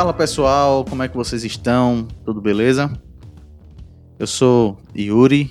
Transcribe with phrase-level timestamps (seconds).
[0.00, 2.08] Fala pessoal, como é que vocês estão?
[2.24, 2.90] Tudo beleza?
[4.18, 5.50] Eu sou Yuri,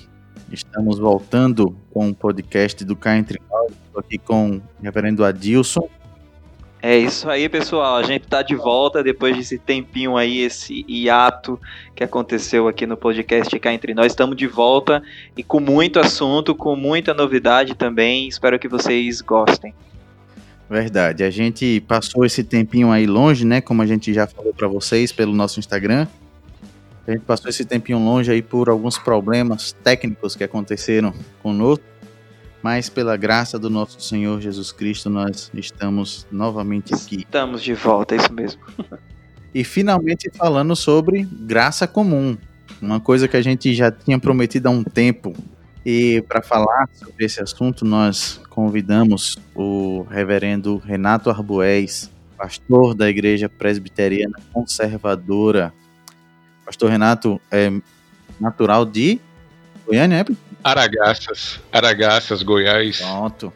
[0.50, 5.88] estamos voltando com o podcast do Cá Entre Nós, estou aqui com o reverendo Adilson.
[6.82, 7.94] É isso aí, pessoal.
[7.94, 11.56] A gente tá de volta depois desse tempinho aí, esse hiato
[11.94, 14.10] que aconteceu aqui no podcast cá entre nós.
[14.10, 15.00] Estamos de volta
[15.36, 18.26] e com muito assunto, com muita novidade também.
[18.26, 19.72] Espero que vocês gostem.
[20.70, 21.24] Verdade.
[21.24, 23.60] A gente passou esse tempinho aí longe, né?
[23.60, 26.06] Como a gente já falou para vocês pelo nosso Instagram.
[27.06, 31.12] A gente passou esse tempinho longe aí por alguns problemas técnicos que aconteceram
[31.42, 31.84] conosco
[32.62, 37.20] mas pela graça do nosso Senhor Jesus Cristo nós estamos novamente aqui.
[37.20, 38.60] Estamos de volta, é isso mesmo.
[39.54, 42.36] e finalmente falando sobre graça comum,
[42.80, 45.34] uma coisa que a gente já tinha prometido há um tempo.
[45.84, 53.48] E para falar sobre esse assunto, nós convidamos o reverendo Renato Arbués, pastor da Igreja
[53.48, 55.72] Presbiteriana Conservadora.
[56.64, 57.72] Pastor Renato é
[58.38, 59.18] natural de
[59.86, 60.24] Goiânia, é?
[60.62, 63.00] Aragaças, Aragaças, Goiás.
[63.00, 63.52] Pronto.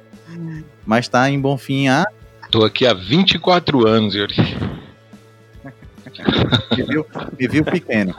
[0.87, 2.05] Mas tá em Bonfim há?
[2.51, 4.35] Tô aqui há 24 anos, Yuri.
[6.77, 7.07] me, viu,
[7.39, 8.15] me viu pequeno.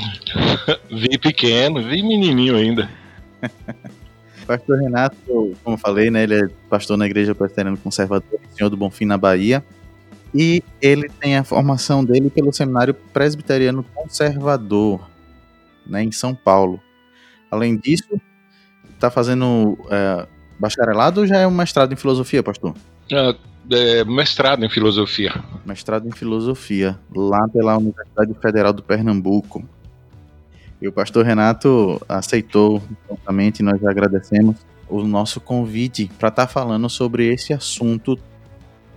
[0.90, 2.99] vi pequeno, vi menininho ainda.
[4.46, 9.04] Pastor Renato, como falei, né, ele é pastor na Igreja Presbiteriana Conservadora Senhor do Bonfim,
[9.04, 9.64] na Bahia.
[10.34, 15.08] E ele tem a formação dele pelo Seminário Presbiteriano Conservador,
[15.86, 16.80] né, em São Paulo.
[17.50, 18.20] Além disso,
[18.94, 20.26] está fazendo é,
[20.58, 22.74] bacharelado ou já é um mestrado em filosofia, pastor?
[23.10, 23.34] É,
[23.70, 25.32] é, mestrado em filosofia.
[25.64, 29.64] Mestrado em filosofia, lá pela Universidade Federal do Pernambuco.
[30.80, 34.56] E o pastor Renato aceitou prontamente, nós agradecemos
[34.88, 38.18] o nosso convite para estar tá falando sobre esse assunto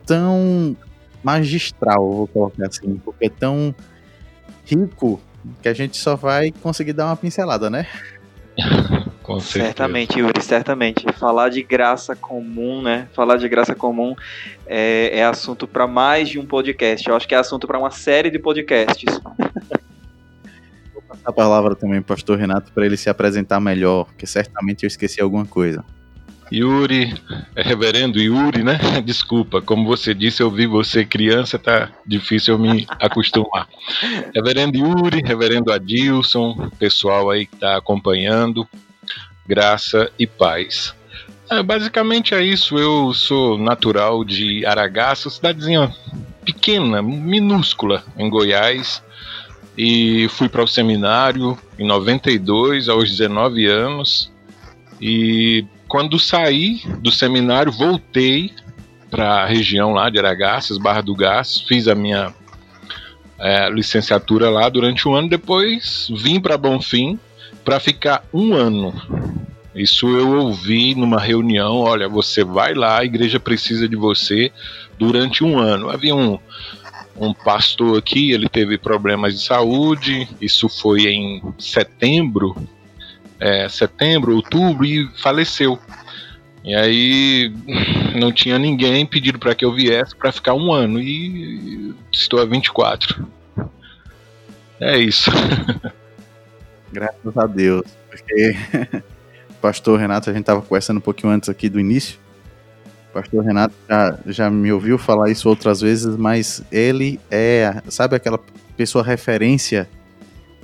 [0.05, 0.75] tão
[1.23, 3.73] magistral, vou colocar assim, porque é tão
[4.65, 5.21] rico
[5.61, 7.87] que a gente só vai conseguir dar uma pincelada, né?
[9.23, 11.05] Com certamente, Yuri, certamente.
[11.13, 13.07] Falar de graça comum, né?
[13.13, 14.13] Falar de graça comum
[14.67, 17.07] é, é assunto para mais de um podcast.
[17.07, 19.21] Eu acho que é assunto para uma série de podcasts.
[21.13, 24.83] Passar a palavra também para o pastor Renato para ele se apresentar melhor, porque certamente
[24.83, 25.85] eu esqueci alguma coisa.
[26.51, 27.13] Yuri,
[27.55, 28.79] é reverendo Yuri, né?
[29.05, 33.67] Desculpa, como você disse, eu vi você criança, tá difícil eu me acostumar.
[34.33, 38.67] Reverendo Yuri, reverendo Adilson, pessoal aí que tá acompanhando,
[39.45, 40.95] graça e paz.
[41.51, 45.93] É, basicamente é isso, eu sou natural de Aragaça, cidadezinha
[46.43, 49.03] pequena, minúscula, em Goiás,
[49.77, 54.31] e fui para o seminário em 92, aos 19 anos,
[55.01, 58.51] e quando saí do seminário, voltei
[59.09, 62.33] para a região lá de Aragaças, Barra do Gás, fiz a minha
[63.39, 67.19] é, licenciatura lá durante um ano, depois vim para Bonfim
[67.63, 68.93] para ficar um ano.
[69.75, 74.51] Isso eu ouvi numa reunião, olha, você vai lá, a igreja precisa de você
[74.97, 75.89] durante um ano.
[75.89, 76.39] Havia um,
[77.15, 82.55] um pastor aqui, ele teve problemas de saúde, isso foi em setembro
[83.43, 85.77] é, setembro, outubro e faleceu.
[86.63, 87.53] E aí
[88.15, 92.45] não tinha ninguém pedido para que eu viesse para ficar um ano e estou a
[92.45, 93.27] 24.
[94.79, 95.29] É isso.
[96.91, 98.55] Graças a Deus, porque
[99.61, 102.22] pastor Renato, a gente estava conversando um pouquinho antes aqui do início.
[103.13, 108.39] Pastor Renato já, já me ouviu falar isso outras vezes, mas ele é, sabe aquela
[108.75, 109.87] pessoa referência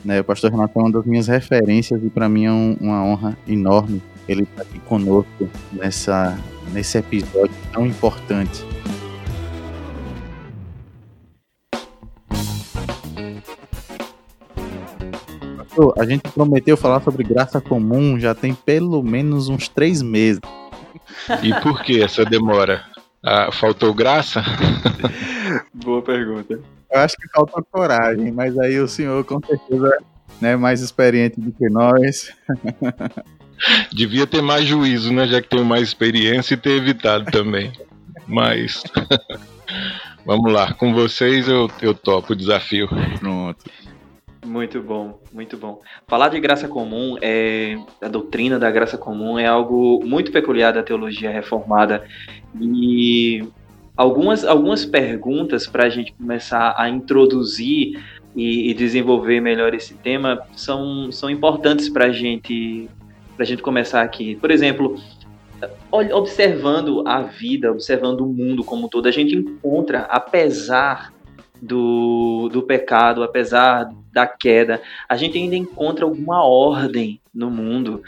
[0.03, 0.21] né?
[0.21, 3.37] O pastor Renato é uma das minhas referências e para mim é um, uma honra
[3.47, 6.37] enorme ele estar tá aqui conosco nessa,
[6.71, 8.63] nesse episódio tão importante.
[15.97, 20.41] A gente prometeu falar sobre graça comum já tem pelo menos uns três meses.
[21.43, 22.83] E por que essa demora?
[23.23, 24.41] Ah, faltou graça?
[25.73, 26.59] Boa pergunta.
[26.91, 29.97] Eu acho que falta coragem, mas aí o senhor com certeza
[30.41, 32.33] é mais experiente do que nós.
[33.91, 35.27] Devia ter mais juízo, né?
[35.27, 37.71] Já que tem mais experiência e ter evitado também.
[38.25, 38.83] Mas
[40.25, 42.87] vamos lá, com vocês eu, eu topo o desafio.
[43.19, 43.65] Pronto.
[44.45, 45.81] Muito bom, muito bom.
[46.07, 50.81] Falar de graça comum, é, a doutrina da graça comum é algo muito peculiar da
[50.81, 52.05] teologia reformada
[52.59, 53.43] e
[53.95, 58.01] algumas, algumas perguntas para a gente começar a introduzir
[58.35, 62.89] e, e, desenvolver melhor esse tema são, são importantes para gente,
[63.37, 64.35] a gente começar aqui.
[64.35, 64.97] Por exemplo,
[65.91, 71.11] observando a vida, observando o mundo como um todo, a gente encontra, apesar
[71.61, 78.01] do, do pecado, apesar da queda, a gente ainda encontra alguma ordem no mundo,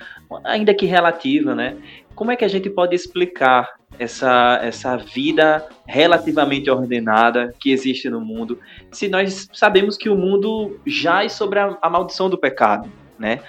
[0.44, 1.78] ainda que relativa, né?
[2.16, 3.70] Como é que a gente pode explicar
[4.00, 8.58] essa, essa vida relativamente ordenada que existe no mundo,
[8.92, 13.40] se nós sabemos que o mundo jaz sobre a, a maldição do pecado, né?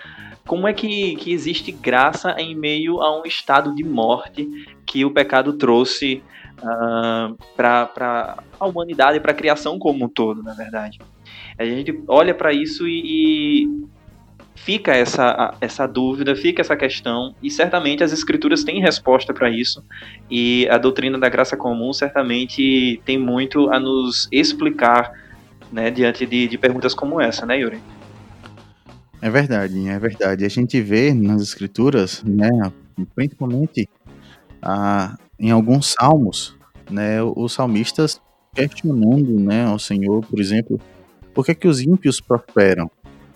[0.47, 4.49] Como é que, que existe graça em meio a um estado de morte
[4.85, 6.23] que o pecado trouxe
[6.62, 10.99] uh, para a humanidade para a criação como um todo, na verdade?
[11.59, 13.03] A gente olha para isso e,
[13.64, 13.87] e
[14.55, 19.85] fica essa, essa dúvida, fica essa questão, e certamente as escrituras têm resposta para isso,
[20.31, 25.12] e a doutrina da graça comum certamente tem muito a nos explicar
[25.73, 27.81] né, diante de, de perguntas como essa, né, Yuri?
[29.20, 30.44] É verdade, é verdade.
[30.44, 32.50] A gente vê nas escrituras, né,
[33.15, 33.88] principalmente
[34.61, 36.56] ah, em alguns salmos,
[36.89, 38.23] né, os salmistas
[38.55, 40.81] questionando, né, ao Senhor, por exemplo,
[41.35, 42.89] por que, que os ímpios prosperam?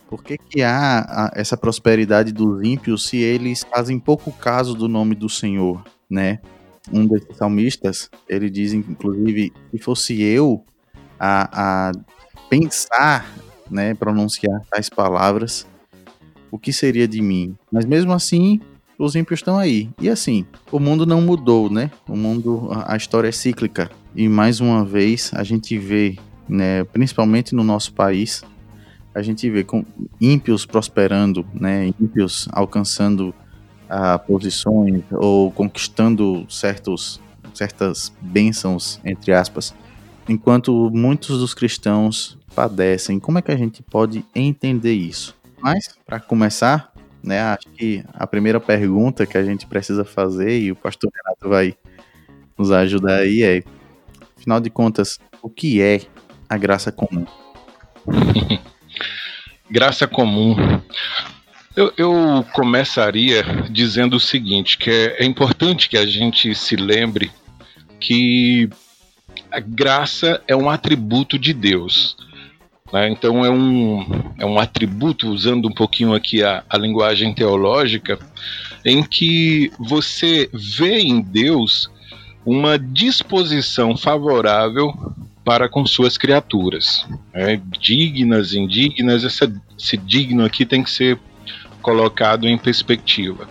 [0.09, 5.17] Por que, que há essa prosperidade dos ímpios se eles fazem pouco caso do nome
[5.17, 6.39] do Senhor, né?
[6.93, 10.65] Um desses salmistas, ele diz, inclusive, se fosse eu
[11.19, 11.93] a, a
[12.49, 13.29] pensar,
[13.69, 15.67] né, pronunciar tais palavras,
[16.53, 17.57] o que seria de mim?
[17.73, 18.61] Mas mesmo assim,
[18.99, 19.89] os ímpios estão aí.
[20.01, 21.91] E assim, o mundo não mudou, né?
[22.09, 23.91] O mundo, a história é cíclica.
[24.15, 26.17] E mais uma vez, a gente vê,
[26.49, 28.43] né, principalmente no nosso país,
[29.15, 29.85] a gente vê com
[30.21, 33.35] ímpios prosperando, né, ímpios alcançando
[33.89, 37.21] ah, posições ou conquistando certos,
[37.55, 39.75] certas bênçãos, entre aspas,
[40.29, 43.21] enquanto muitos dos cristãos padecem.
[43.21, 45.37] Como é que a gente pode entender isso?
[45.61, 46.93] Mas, para começar,
[47.27, 51.49] né, acho que a primeira pergunta que a gente precisa fazer, e o pastor Renato
[51.49, 51.75] vai
[52.57, 53.63] nos ajudar aí, é:
[54.39, 56.03] afinal de contas, o que é
[56.49, 57.27] a graça comum?
[59.69, 60.55] Graça comum.
[61.75, 67.33] Eu, eu, começaria dizendo o seguinte, que é, é importante que a gente se lembre
[67.99, 68.71] que
[69.51, 72.17] a graça é um atributo de Deus.
[72.93, 73.11] Né?
[73.11, 78.19] Então é um, é um atributo, usando um pouquinho aqui a, a linguagem teológica,
[78.85, 81.91] em que você vê em Deus
[82.45, 84.95] uma disposição favorável
[85.45, 87.07] para com suas criaturas.
[87.33, 91.19] É, dignas, indignas, essa, esse digno aqui tem que ser
[91.83, 93.49] colocado em perspectiva.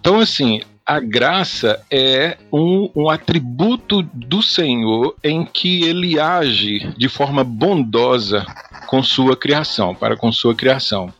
[0.00, 7.08] Então, assim, a graça é um, um, atributo do Senhor em que ele age de
[7.08, 8.44] forma bondosa
[8.86, 11.12] com sua criação, para com sua criação.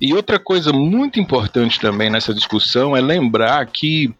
[0.00, 4.12] E outra coisa muito importante também nessa discussão é lembrar que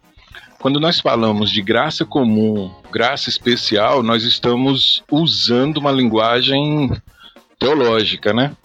[0.59, 6.89] quando nós falamos de graça comum, graça especial, nós estamos usando uma linguagem
[7.59, 8.55] teológica, né?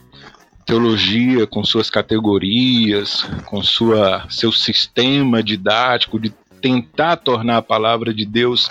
[0.68, 6.28] Teologia com suas categorias, com sua seu sistema didático de
[6.60, 8.68] tentar tornar a palavra de Deus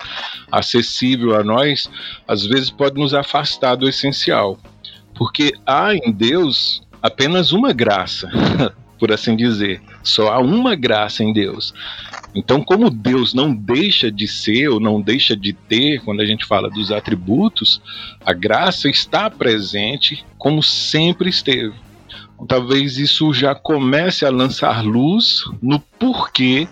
[0.52, 1.90] acessível a nós,
[2.28, 4.60] às vezes pode nos afastar do essencial.
[5.16, 8.30] Porque há em Deus apenas uma graça,
[9.00, 9.82] por assim dizer.
[10.04, 11.74] Só há uma graça em Deus.
[12.36, 16.46] Então, como Deus não deixa de ser ou não deixa de ter, quando a gente
[16.46, 17.82] fala dos atributos,
[18.24, 21.87] a graça está presente como sempre esteve.
[22.48, 26.68] Talvez isso já comece a lançar luz no porquê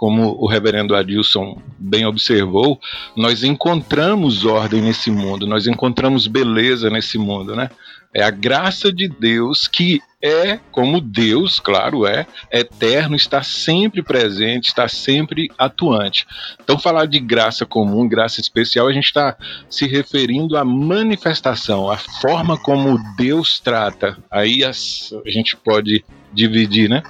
[0.00, 2.80] como o reverendo Adilson bem observou,
[3.14, 7.68] nós encontramos ordem nesse mundo, nós encontramos beleza nesse mundo, né?
[8.12, 14.68] É a graça de Deus que é como Deus, claro, é eterno, está sempre presente,
[14.68, 16.26] está sempre atuante.
[16.62, 19.36] Então, falar de graça comum, graça especial, a gente está
[19.68, 24.18] se referindo à manifestação, à forma como Deus trata.
[24.30, 27.02] Aí as, a gente pode dividir, né?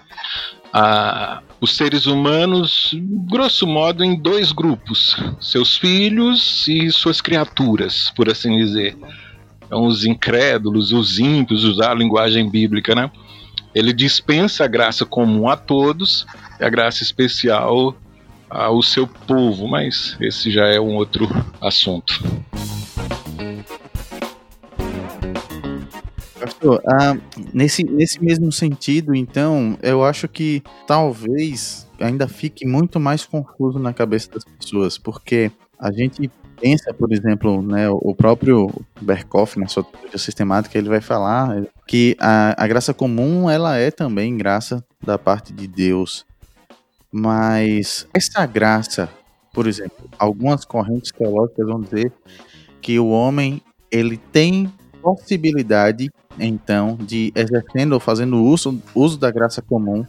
[0.73, 2.95] A, os seres humanos,
[3.29, 8.97] grosso modo, em dois grupos: seus filhos e suas criaturas, por assim dizer.
[9.71, 13.09] Então, os incrédulos, os ímpios, usar a linguagem bíblica, né?
[13.73, 16.27] Ele dispensa a graça comum a todos
[16.59, 17.95] e a graça especial
[18.49, 21.29] ao seu povo, mas esse já é um outro
[21.61, 22.21] assunto.
[26.41, 27.17] Pastor, ah,
[27.55, 33.93] nesse, nesse mesmo sentido, então, eu acho que talvez ainda fique muito mais confuso na
[33.93, 36.29] cabeça das pessoas, porque a gente
[36.61, 42.17] pensa, por exemplo, né, o próprio Berkoff, na sua teoria sistemática, ele vai falar que
[42.21, 46.27] a, a graça comum, ela é também graça da parte de Deus.
[47.11, 49.09] Mas essa graça,
[49.53, 52.13] por exemplo, algumas correntes teológicas vão dizer
[52.81, 59.61] que o homem ele tem possibilidade, então, de exercendo ou fazendo uso, uso da graça
[59.61, 60.07] comum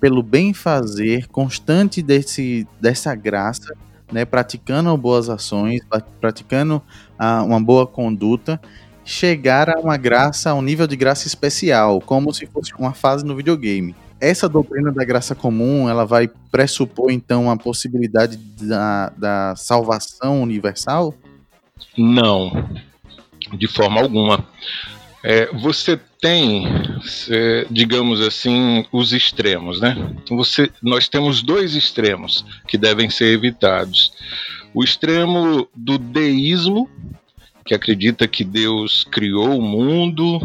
[0.00, 3.74] pelo bem fazer constante desse, dessa graça,
[4.14, 5.80] né, praticando boas ações,
[6.20, 6.80] praticando
[7.18, 8.60] ah, uma boa conduta,
[9.04, 13.24] chegar a uma graça, a um nível de graça especial, como se fosse uma fase
[13.24, 13.92] no videogame.
[14.20, 21.12] Essa doutrina da graça comum, ela vai pressupor então a possibilidade da, da salvação universal?
[21.98, 22.70] Não,
[23.52, 24.46] de forma alguma.
[25.24, 26.66] É, você tem,
[27.70, 29.94] digamos assim, os extremos, né?
[30.30, 34.10] Você, nós temos dois extremos que devem ser evitados.
[34.72, 36.88] O extremo do deísmo,
[37.66, 40.40] que acredita que Deus criou o mundo.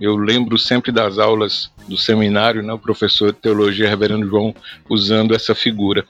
[0.00, 4.54] Eu lembro sempre das aulas do seminário, né, o professor de teologia, Reverendo João,
[4.88, 6.06] usando essa figura.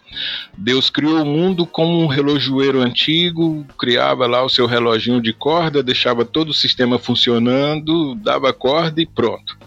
[0.56, 5.82] Deus criou o mundo como um relojoeiro antigo, criava lá o seu reloginho de corda,
[5.82, 9.58] deixava todo o sistema funcionando, dava corda e pronto.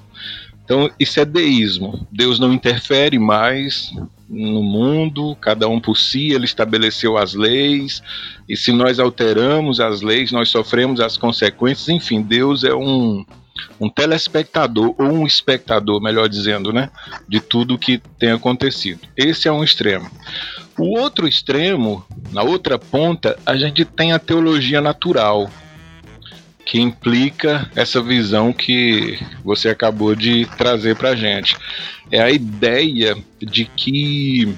[0.63, 2.07] Então, isso é deísmo.
[2.09, 3.91] Deus não interfere mais
[4.29, 8.01] no mundo, cada um por si, ele estabeleceu as leis,
[8.47, 11.89] e se nós alteramos as leis, nós sofremos as consequências.
[11.89, 13.25] Enfim, Deus é um,
[13.79, 16.89] um telespectador, ou um espectador, melhor dizendo, né,
[17.27, 19.01] de tudo que tem acontecido.
[19.15, 20.09] Esse é um extremo.
[20.77, 25.49] O outro extremo, na outra ponta, a gente tem a teologia natural,
[26.65, 31.57] que implica essa visão que você acabou de trazer para gente.
[32.09, 34.55] É a ideia de que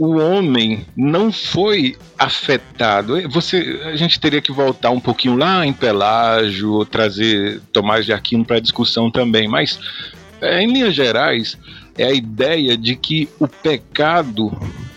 [0.00, 3.20] o homem não foi afetado.
[3.28, 8.42] Você, a gente teria que voltar um pouquinho lá em Pelágio, trazer Tomás de Aquino
[8.42, 9.78] para a discussão também, mas
[10.40, 11.58] é, em linhas gerais
[11.98, 14.50] é a ideia de que o pecado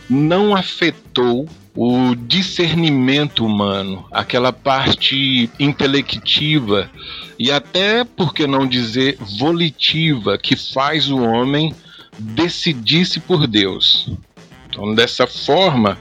[0.10, 6.90] não afetou o discernimento humano, aquela parte intelectiva
[7.38, 11.76] e até, por que não dizer, volitiva, que faz o homem
[12.18, 14.10] decidir-se por Deus.
[14.74, 16.00] Então, dessa forma,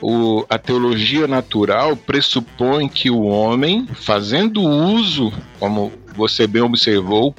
[0.00, 7.34] o, a teologia natural pressupõe que o homem, fazendo uso, como você bem observou,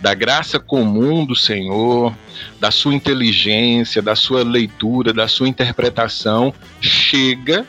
[0.00, 2.14] da graça comum do Senhor,
[2.60, 7.66] da sua inteligência, da sua leitura, da sua interpretação, chega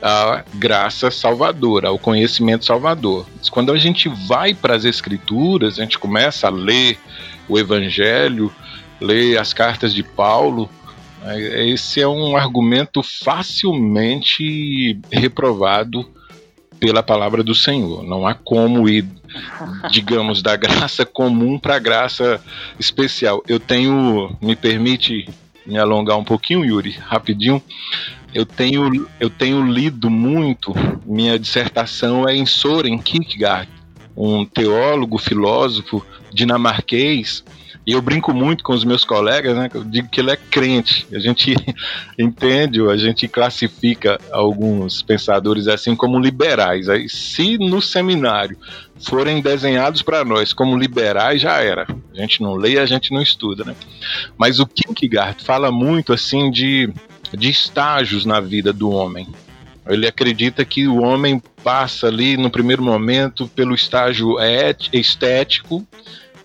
[0.00, 3.26] à graça salvadora, ao conhecimento salvador.
[3.50, 6.98] Quando a gente vai para as Escrituras, a gente começa a ler
[7.48, 8.50] o Evangelho,
[9.00, 10.70] ler as cartas de Paulo,
[11.36, 16.08] esse é um argumento facilmente reprovado
[16.78, 18.02] pela palavra do Senhor.
[18.02, 19.06] Não há como ir,
[19.90, 22.42] digamos, da graça comum para a graça
[22.78, 23.42] especial.
[23.46, 25.28] Eu tenho, me permite
[25.66, 27.62] me alongar um pouquinho, Yuri, rapidinho.
[28.32, 30.72] Eu tenho, eu tenho lido muito,
[31.04, 33.68] minha dissertação é em Soren Kierkegaard,
[34.16, 37.44] um teólogo, filósofo dinamarquês,
[37.90, 39.68] e eu brinco muito com os meus colegas, né?
[39.74, 41.08] Eu digo que ele é crente.
[41.12, 41.56] A gente
[42.16, 46.88] entende, a gente classifica alguns pensadores assim como liberais.
[46.88, 48.56] Aí, se no seminário
[49.00, 51.84] forem desenhados para nós como liberais, já era.
[52.14, 53.74] A gente não lê, a gente não estuda, né?
[54.38, 56.88] Mas o Kierkegaard fala muito assim de,
[57.36, 59.26] de estágios na vida do homem.
[59.84, 64.36] Ele acredita que o homem passa ali no primeiro momento pelo estágio
[64.92, 65.84] estético,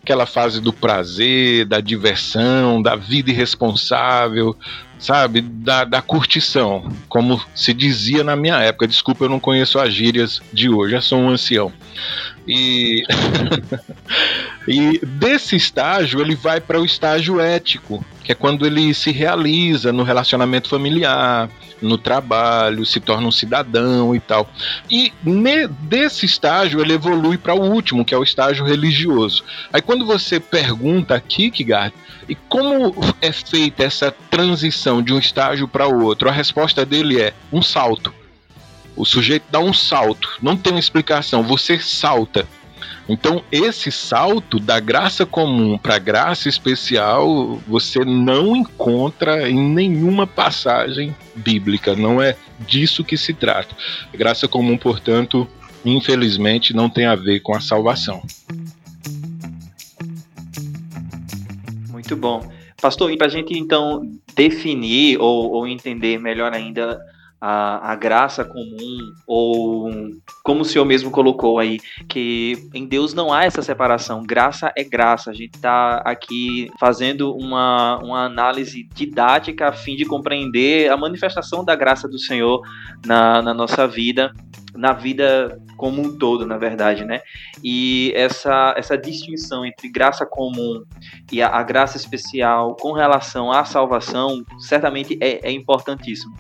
[0.05, 4.55] aquela fase do prazer, da diversão, da vida irresponsável,
[4.99, 5.41] sabe?
[5.41, 8.87] Da, da curtição, como se dizia na minha época.
[8.87, 11.73] Desculpa, eu não conheço as gírias de hoje, já sou um ancião.
[12.47, 13.03] E,
[14.67, 19.91] e desse estágio ele vai para o estágio ético, que é quando ele se realiza
[19.91, 21.49] no relacionamento familiar,
[21.81, 24.49] no trabalho, se torna um cidadão e tal.
[24.89, 29.43] E ne, desse estágio ele evolui para o último, que é o estágio religioso.
[29.71, 31.93] Aí quando você pergunta a Kierkegaard,
[32.27, 37.33] e como é feita essa transição de um estágio para outro, a resposta dele é
[37.51, 38.13] um salto.
[38.95, 42.47] O sujeito dá um salto, não tem uma explicação, você salta.
[43.07, 51.15] Então, esse salto da graça comum para graça especial, você não encontra em nenhuma passagem
[51.35, 51.95] bíblica.
[51.95, 52.35] Não é
[52.67, 53.75] disso que se trata.
[54.11, 55.47] A graça comum, portanto,
[55.83, 58.23] infelizmente, não tem a ver com a salvação.
[61.91, 62.51] Muito bom.
[62.81, 64.01] Pastor, para a gente então
[64.35, 66.99] definir ou, ou entender melhor ainda
[67.47, 69.91] a, a graça comum, ou
[70.43, 74.23] como o senhor mesmo colocou aí, que em Deus não há essa separação.
[74.23, 75.29] Graça é graça.
[75.29, 81.63] A gente está aqui fazendo uma, uma análise didática a fim de compreender a manifestação
[81.63, 82.61] da graça do Senhor
[83.05, 84.33] na, na nossa vida
[84.73, 87.21] na vida como um todo, na verdade, né?
[87.63, 90.83] E essa, essa distinção entre graça comum
[91.31, 96.35] e a, a graça especial com relação à salvação, certamente é, é importantíssimo.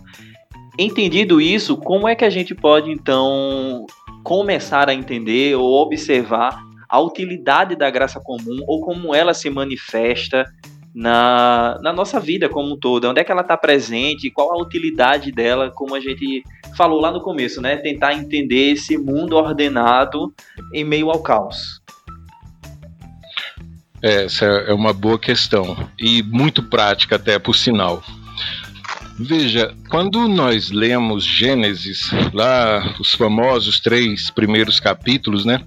[0.77, 3.85] Entendido isso, como é que a gente pode então
[4.23, 10.45] começar a entender ou observar a utilidade da graça comum ou como ela se manifesta
[10.93, 13.07] na, na nossa vida como um todo?
[13.07, 14.29] Onde é que ela está presente?
[14.29, 16.43] Qual a utilidade dela, como a gente
[16.75, 17.77] falou lá no começo, né?
[17.77, 20.33] Tentar entender esse mundo ordenado
[20.73, 21.81] em meio ao caos.
[24.01, 28.03] Essa é uma boa questão e muito prática até por sinal.
[29.17, 35.63] Veja, quando nós lemos Gênesis, lá os famosos três primeiros capítulos, né?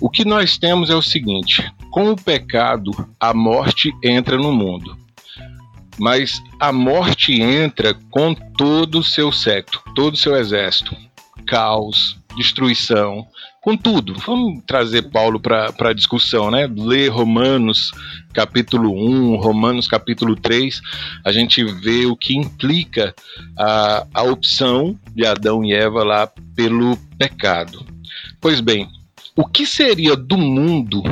[0.00, 4.96] O que nós temos é o seguinte: com o pecado, a morte entra no mundo.
[5.98, 10.96] Mas a morte entra com todo o seu séquito, todo o seu exército.
[11.46, 13.26] Caos, destruição,
[13.64, 14.12] com tudo.
[14.26, 16.70] Vamos trazer Paulo para a discussão, né?
[16.70, 17.92] Ler Romanos
[18.34, 20.82] capítulo 1, Romanos capítulo 3,
[21.24, 23.14] a gente vê o que implica
[23.58, 27.86] a, a opção de Adão e Eva lá pelo pecado.
[28.38, 28.86] Pois bem,
[29.34, 31.02] o que seria do mundo,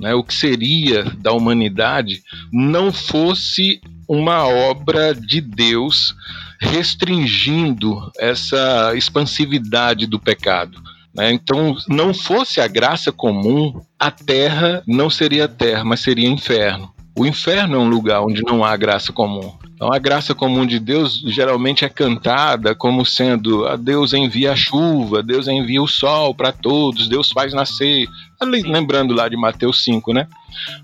[0.00, 6.16] né, o que seria da humanidade, não fosse uma obra de Deus
[6.58, 10.90] restringindo essa expansividade do pecado?
[11.14, 11.32] Né?
[11.32, 16.92] Então, não fosse a graça comum, a terra não seria terra, mas seria inferno.
[17.18, 19.52] O inferno é um lugar onde não há graça comum.
[19.80, 24.56] Então, a graça comum de Deus geralmente é cantada como sendo: a Deus envia a
[24.56, 28.06] chuva, Deus envia o sol para todos, Deus faz nascer.
[28.42, 30.28] Lembrando lá de Mateus 5, né?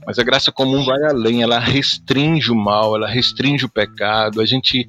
[0.07, 4.41] Mas a graça comum vai além, ela restringe o mal, ela restringe o pecado.
[4.41, 4.89] A gente,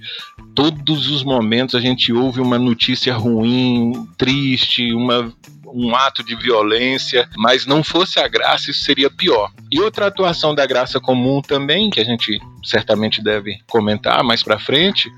[0.56, 5.34] todos os momentos, a gente ouve uma notícia ruim, triste, uma
[5.74, 9.52] um ato de violência, mas não fosse a graça, isso seria pior.
[9.72, 14.60] E outra atuação da graça comum também, que a gente certamente deve comentar mais para
[14.60, 15.12] frente,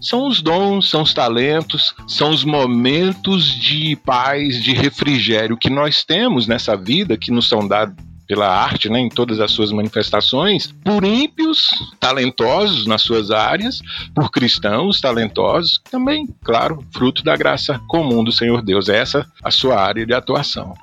[0.00, 6.04] são os dons, são os talentos, são os momentos de paz, de refrigério que nós
[6.04, 10.72] temos nessa vida, que nos são dados pela arte, né, em todas as suas manifestações,
[10.84, 13.80] por ímpios talentosos nas suas áreas,
[14.14, 18.88] por cristãos talentosos, também, claro, fruto da graça comum do Senhor Deus.
[18.88, 20.74] É essa a sua área de atuação.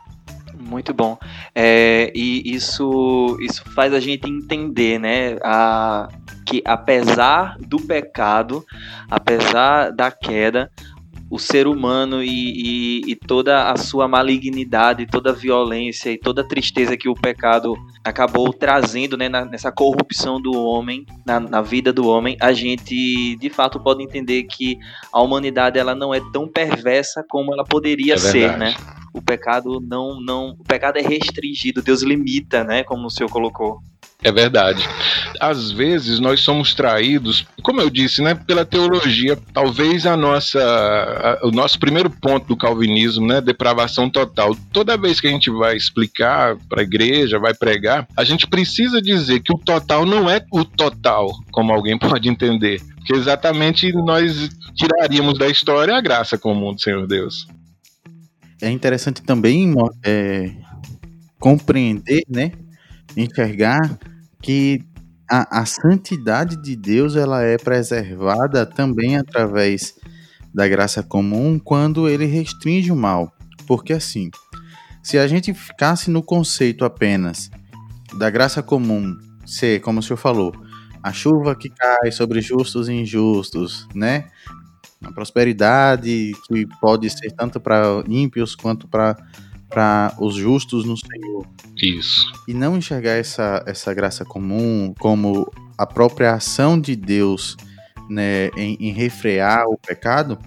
[0.71, 1.17] Muito bom.
[1.53, 6.07] É, e isso, isso faz a gente entender, né, a,
[6.45, 8.65] que apesar do pecado,
[9.09, 10.71] apesar da queda,
[11.31, 16.41] o ser humano e, e, e, toda a sua malignidade, toda a violência e toda
[16.41, 21.61] a tristeza que o pecado acabou trazendo né, na, nessa corrupção do homem, na, na,
[21.61, 24.77] vida do homem, a gente de fato pode entender que
[25.13, 28.75] a humanidade ela não é tão perversa como ela poderia é ser, né?
[29.13, 32.83] O pecado não, não, o pecado é restringido, Deus limita, né?
[32.83, 33.79] Como o senhor colocou.
[34.23, 34.87] É verdade.
[35.39, 39.35] Às vezes nós somos traídos, como eu disse, né, pela teologia.
[39.51, 44.55] Talvez a nossa, a, o nosso primeiro ponto do calvinismo, né, depravação total.
[44.71, 49.01] Toda vez que a gente vai explicar para a igreja, vai pregar, a gente precisa
[49.01, 54.49] dizer que o total não é o total, como alguém pode entender, porque exatamente nós
[54.75, 57.47] tiraríamos da história a graça comum do Senhor Deus.
[58.61, 59.73] É interessante também
[60.05, 60.51] é,
[61.39, 62.51] compreender, né,
[63.17, 63.99] enxergar
[64.41, 64.81] que
[65.29, 69.95] a, a santidade de Deus ela é preservada também através
[70.53, 73.31] da graça comum quando ele restringe o mal.
[73.65, 74.29] Porque assim,
[75.01, 77.49] se a gente ficasse no conceito apenas
[78.17, 80.53] da graça comum ser, como o senhor falou,
[81.01, 84.27] a chuva que cai sobre justos e injustos, né?
[85.03, 89.15] A prosperidade que pode ser tanto para ímpios quanto para
[89.71, 91.47] para os justos no Senhor.
[91.81, 92.31] Isso.
[92.47, 97.57] E não enxergar essa, essa graça comum como a própria ação de Deus
[98.09, 100.37] né, em, em refrear o pecado,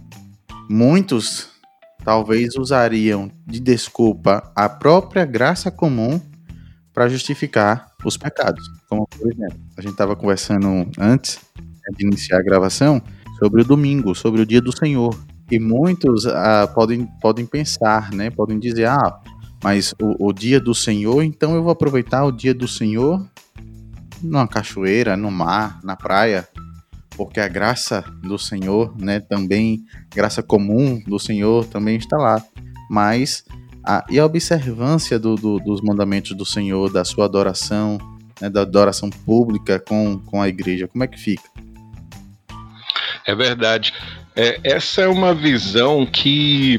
[0.68, 1.48] muitos
[2.04, 6.20] talvez usariam de desculpa a própria graça comum
[6.92, 8.62] para justificar os pecados.
[8.88, 13.02] Como, por exemplo, a gente estava conversando antes né, de iniciar a gravação
[13.38, 15.18] sobre o domingo, sobre o dia do Senhor.
[15.50, 18.30] E muitos ah, podem, podem pensar, né?
[18.30, 19.20] Podem dizer, ah,
[19.62, 23.24] mas o, o dia do Senhor, então eu vou aproveitar o dia do Senhor
[24.22, 26.48] numa cachoeira, no mar, na praia.
[27.16, 32.42] porque a graça do Senhor, né, também, graça comum do Senhor também está lá.
[32.90, 33.44] Mas,
[33.87, 37.98] a, e a observância do, do, dos mandamentos do Senhor, da sua adoração,
[38.40, 41.48] né, da adoração pública com, com a igreja, como é que fica?
[43.26, 43.92] É verdade.
[44.37, 46.79] É, essa é uma visão que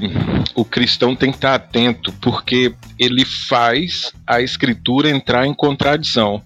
[0.54, 6.42] o cristão tem que estar atento, porque ele faz a escritura entrar em contradição.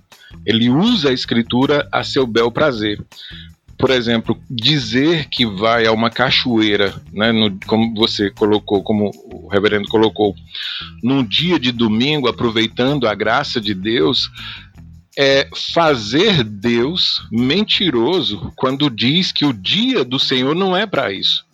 [0.45, 3.03] Ele usa a escritura a seu bel prazer.
[3.75, 9.47] Por exemplo, dizer que vai a uma cachoeira, né, no, como você colocou, como o
[9.47, 10.35] reverendo colocou,
[11.01, 14.29] num dia de domingo, aproveitando a graça de Deus,
[15.21, 21.45] é fazer Deus mentiroso quando diz que o dia do Senhor não é para isso.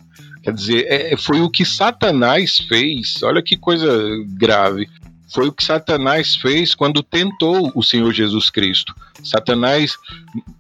[0.44, 3.24] Quer dizer, é, foi o que Satanás fez.
[3.24, 3.90] Olha que coisa
[4.38, 4.88] grave.
[5.34, 8.94] Foi o que Satanás fez quando tentou o Senhor Jesus Cristo.
[9.24, 9.98] Satanás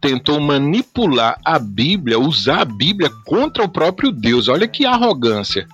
[0.02, 4.48] tentou manipular a Bíblia, usar a Bíblia contra o próprio Deus.
[4.48, 5.68] Olha que arrogância.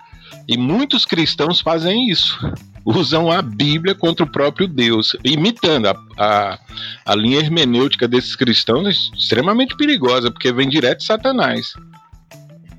[0.50, 2.38] E muitos cristãos fazem isso
[2.86, 6.60] usam a Bíblia contra o próprio Deus, imitando a, a,
[7.06, 11.74] a linha hermenêutica desses cristãos é extremamente perigosa, porque vem direto de Satanás.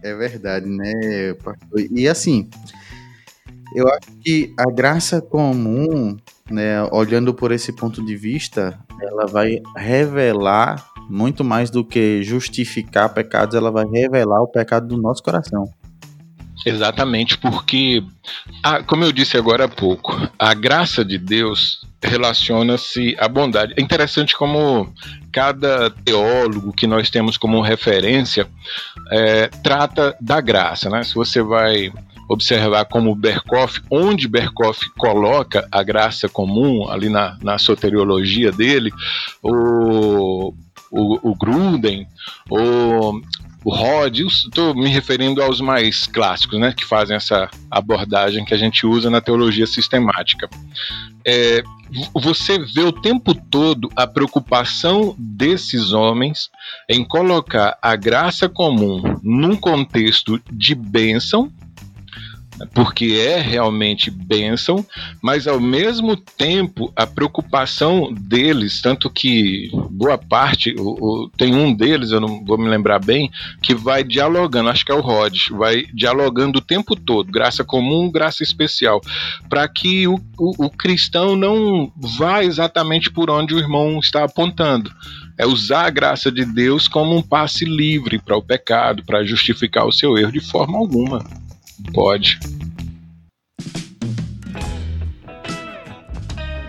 [0.03, 1.81] É verdade, né, pastor?
[1.91, 2.49] E assim,
[3.75, 6.17] eu acho que a graça comum,
[6.51, 13.13] né, olhando por esse ponto de vista, ela vai revelar muito mais do que justificar
[13.13, 15.69] pecados, ela vai revelar o pecado do nosso coração.
[16.65, 18.05] Exatamente, porque,
[18.63, 23.75] a, como eu disse agora há pouco, a graça de Deus relaciona-se à bondade.
[23.77, 24.93] É interessante como
[25.33, 28.49] cada teólogo que nós temos como referência
[29.11, 30.91] é, trata da graça.
[30.91, 31.03] Né?
[31.05, 31.93] Se você vai
[32.29, 38.91] observar como Berkoff, onde Berkoff coloca a graça comum ali na, na soteriologia dele,
[39.43, 40.55] o,
[40.91, 42.07] o, o Gruden,
[42.51, 43.21] o
[43.65, 48.57] o Rod, estou me referindo aos mais clássicos, né, que fazem essa abordagem que a
[48.57, 50.49] gente usa na teologia sistemática.
[51.25, 51.63] É,
[52.15, 56.51] você vê o tempo todo a preocupação desses homens
[56.89, 61.53] em colocar a graça comum num contexto de bênção
[62.75, 64.85] porque é realmente bênção,
[65.21, 71.75] mas ao mesmo tempo a preocupação deles, tanto que boa parte, o, o, tem um
[71.75, 73.31] deles, eu não vou me lembrar bem,
[73.63, 78.11] que vai dialogando, acho que é o Rod, vai dialogando o tempo todo, graça comum,
[78.11, 79.01] graça especial,
[79.49, 84.91] para que o, o, o cristão não vá exatamente por onde o irmão está apontando
[85.39, 89.87] é usar a graça de Deus como um passe livre para o pecado, para justificar
[89.87, 91.25] o seu erro de forma alguma.
[91.93, 92.39] Pode.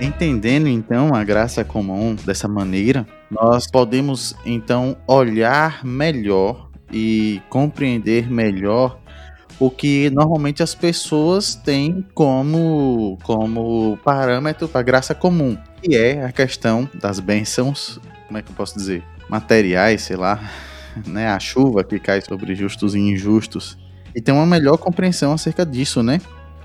[0.01, 8.99] Entendendo então a graça comum dessa maneira, nós podemos então olhar melhor e compreender melhor
[9.57, 16.25] o que normalmente as pessoas têm como, como parâmetro para a graça comum, que é
[16.25, 19.03] a questão das bênçãos, como é que eu posso dizer?
[19.29, 20.51] Materiais, sei lá,
[21.07, 21.29] né?
[21.29, 23.77] A chuva que cai sobre justos e injustos
[24.15, 26.19] e ter uma melhor compreensão acerca disso, né?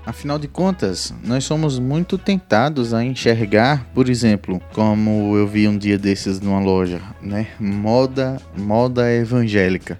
[0.05, 5.77] Afinal de contas, nós somos muito tentados a enxergar, por exemplo, como eu vi um
[5.77, 7.47] dia desses numa loja, né?
[7.59, 9.99] Moda, moda evangélica.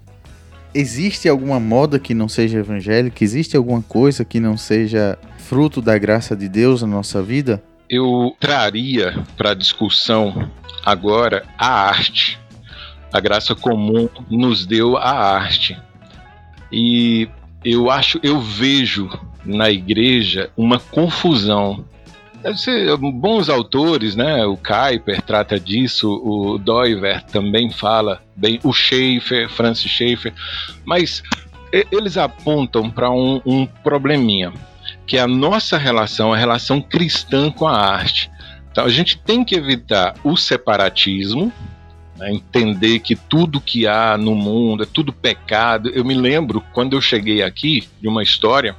[0.74, 3.24] Existe alguma moda que não seja evangélica?
[3.24, 7.62] Existe alguma coisa que não seja fruto da graça de Deus na nossa vida?
[7.90, 10.50] Eu traria para discussão
[10.86, 12.40] agora a arte.
[13.12, 15.76] A graça comum nos deu a arte.
[16.72, 17.28] E
[17.64, 19.10] eu acho, eu vejo
[19.46, 21.86] na igreja uma confusão.
[22.56, 24.46] Ser bons autores, né?
[24.46, 30.34] O Kuyper trata disso, o Doiver também fala bem, o Schaefer, Francis Schaefer,
[30.86, 31.22] mas
[31.92, 34.54] eles apontam para um, um probleminha,
[35.06, 38.32] que é a nossa relação, a relação cristã com a arte.
[38.72, 41.52] Então a gente tem que evitar o separatismo,
[42.20, 45.90] né, entender que tudo que há no mundo é tudo pecado.
[45.90, 48.76] Eu me lembro quando eu cheguei aqui de uma história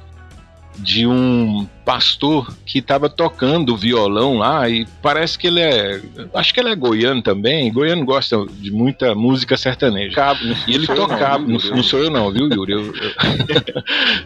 [0.77, 6.01] de um pastor que estava tocando violão lá e parece que ele é,
[6.33, 7.71] acho que ele é goiano também.
[7.71, 10.15] Goiano gosta de muita música sertaneja.
[10.15, 12.73] Cabo, e ele tocava, não, não, sou eu não, viu, Yuri?
[12.73, 12.93] Eu, eu...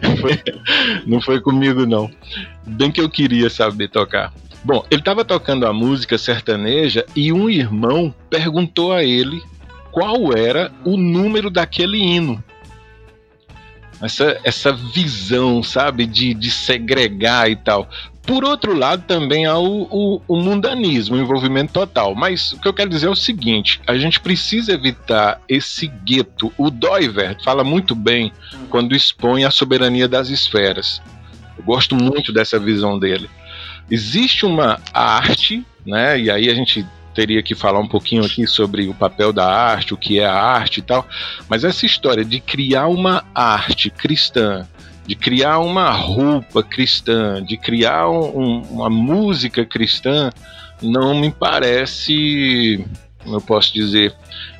[0.02, 0.42] não, foi,
[1.06, 2.10] não foi comigo não.
[2.66, 4.32] Bem que eu queria saber tocar.
[4.66, 9.40] Bom, ele estava tocando a música sertaneja e um irmão perguntou a ele
[9.92, 12.42] qual era o número daquele hino.
[14.02, 17.88] Essa, essa visão, sabe, de, de segregar e tal.
[18.22, 22.16] Por outro lado, também há o, o, o, mundanismo, o envolvimento total.
[22.16, 26.52] Mas o que eu quero dizer é o seguinte: a gente precisa evitar esse gueto.
[26.58, 28.32] O Doiver fala muito bem
[28.68, 31.00] quando expõe a soberania das esferas.
[31.56, 33.30] Eu gosto muito dessa visão dele.
[33.90, 36.18] Existe uma arte, né?
[36.20, 39.94] E aí a gente teria que falar um pouquinho aqui sobre o papel da arte,
[39.94, 41.06] o que é a arte e tal.
[41.48, 44.66] Mas essa história de criar uma arte cristã
[45.06, 50.30] de criar uma roupa cristã, de criar um, uma música cristã,
[50.82, 52.84] não me parece,
[53.24, 54.12] eu posso dizer,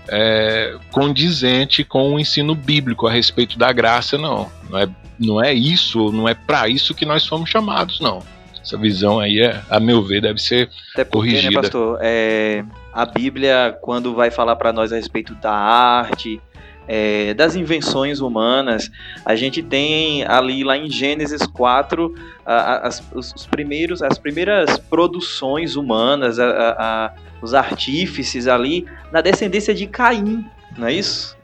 [0.08, 4.50] é, condizente com o ensino bíblico a respeito da graça, não.
[4.70, 8.22] Não é, não é isso, não é para isso que nós fomos chamados, não.
[8.66, 11.50] Essa visão aí, é, a meu ver, deve ser Até porque, né, corrigida.
[11.50, 11.98] Né, pastor?
[12.02, 16.40] É, a Bíblia, quando vai falar para nós a respeito da arte,
[16.88, 18.90] é, das invenções humanas,
[19.24, 22.12] a gente tem ali lá em Gênesis 4
[22.44, 29.72] a, as, os primeiros, as primeiras produções humanas, a, a, os artífices ali na descendência
[29.72, 30.44] de Caim,
[30.76, 31.35] não é isso?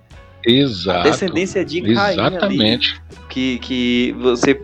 [0.45, 1.11] Exato.
[1.11, 2.95] Descendência de Caim Exatamente.
[2.95, 4.61] Ali, que, que você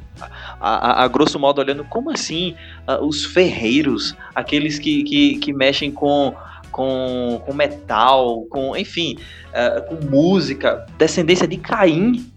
[0.60, 2.54] a, a, a, grosso modo olhando, como assim
[2.86, 6.34] uh, os ferreiros, aqueles que, que, que mexem com
[6.70, 9.16] com, com metal, com, enfim,
[9.48, 12.30] uh, com música, descendência de Caim.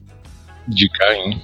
[0.67, 1.39] De Caim.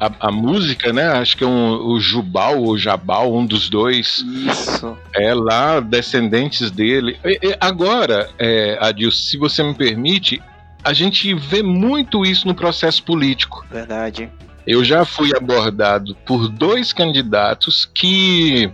[0.00, 1.08] A, a, música, né?
[1.08, 4.24] Acho que é um, o Jubal ou Jabal, um dos dois.
[4.46, 4.96] Isso.
[5.14, 7.18] É lá, descendentes dele.
[7.24, 10.40] E, e agora, é, Adilson, se você me permite,
[10.82, 13.64] a gente vê muito isso no processo político.
[13.70, 14.30] Verdade
[14.68, 18.70] eu já fui abordado por dois candidatos que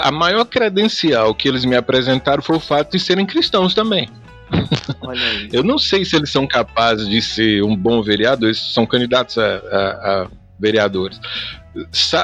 [0.00, 4.08] a maior credencial que eles me apresentaram foi o fato de serem cristãos também.
[5.52, 9.36] eu não sei se eles são capazes de ser um bom vereador, eles são candidatos
[9.36, 11.20] a, a, a vereadores.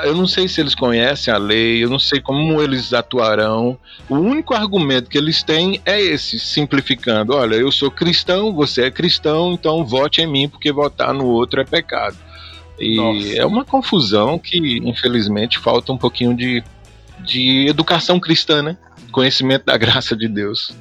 [0.04, 3.78] Eu não sei se eles conhecem a lei, eu não sei como eles atuarão.
[4.08, 8.90] O único argumento que eles têm é esse, simplificando: olha, eu sou cristão, você é
[8.90, 12.16] cristão, então vote em mim, porque votar no outro é pecado.
[12.78, 13.38] E Nossa.
[13.38, 16.62] é uma confusão que, infelizmente, falta um pouquinho de,
[17.20, 18.76] de educação cristã, né?
[19.12, 20.74] Conhecimento da graça de Deus.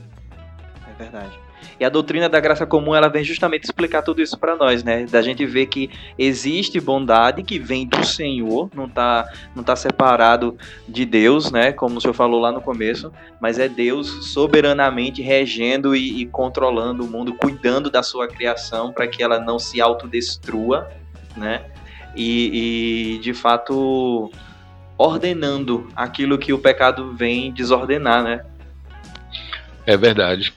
[0.90, 1.43] É verdade.
[1.84, 5.06] E a doutrina da graça comum, ela vem justamente explicar tudo isso para nós, né?
[5.06, 10.58] Da gente ver que existe bondade que vem do Senhor, não tá, não tá separado
[10.88, 11.74] de Deus, né?
[11.74, 17.04] Como o senhor falou lá no começo, mas é Deus soberanamente regendo e, e controlando
[17.04, 20.90] o mundo, cuidando da sua criação para que ela não se autodestrua,
[21.36, 21.66] né?
[22.16, 24.32] e, e de fato
[24.98, 28.46] ordenando aquilo que o pecado vem desordenar, né?
[29.86, 30.54] É verdade.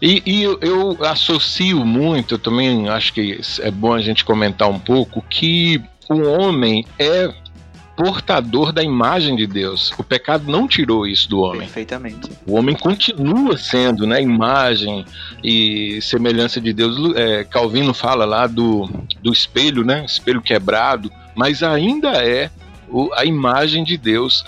[0.00, 4.68] E, e eu, eu, associo muito, eu também acho que é bom a gente comentar
[4.68, 7.32] um pouco, que o homem é
[8.00, 9.92] portador da imagem de Deus.
[9.98, 11.60] O pecado não tirou isso do homem.
[11.60, 12.30] Perfeitamente.
[12.46, 15.04] O homem continua sendo, né, imagem
[15.44, 17.14] e semelhança de Deus.
[17.14, 18.88] É, Calvino fala lá do,
[19.22, 22.50] do espelho, né, espelho quebrado, mas ainda é
[22.88, 24.46] o, a imagem de Deus.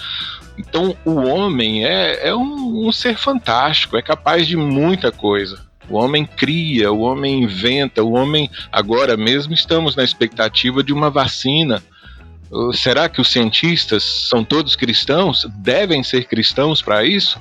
[0.58, 5.60] Então o homem é, é um, um ser fantástico, é capaz de muita coisa.
[5.88, 8.50] O homem cria, o homem inventa, o homem.
[8.70, 11.82] Agora mesmo estamos na expectativa de uma vacina
[12.74, 15.46] Será que os cientistas são todos cristãos?
[15.56, 17.40] Devem ser cristãos para isso?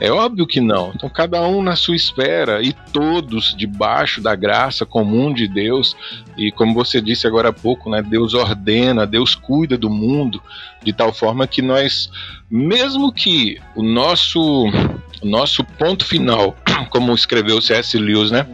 [0.00, 0.92] É óbvio que não.
[0.94, 5.94] Então, cada um na sua esfera e todos debaixo da graça comum de Deus.
[6.38, 10.42] E como você disse agora há pouco, né, Deus ordena, Deus cuida do mundo
[10.82, 12.10] de tal forma que nós,
[12.50, 14.40] mesmo que o nosso,
[15.22, 16.56] o nosso ponto final,
[16.88, 17.98] como escreveu C.S.
[17.98, 18.46] Lewis, né,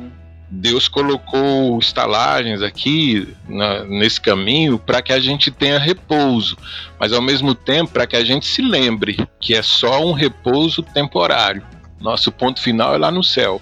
[0.48, 6.56] Deus colocou estalagens aqui na, nesse caminho para que a gente tenha repouso,
[7.00, 10.82] mas ao mesmo tempo para que a gente se lembre que é só um repouso
[10.82, 11.62] temporário.
[12.00, 13.60] Nosso ponto final é lá no céu.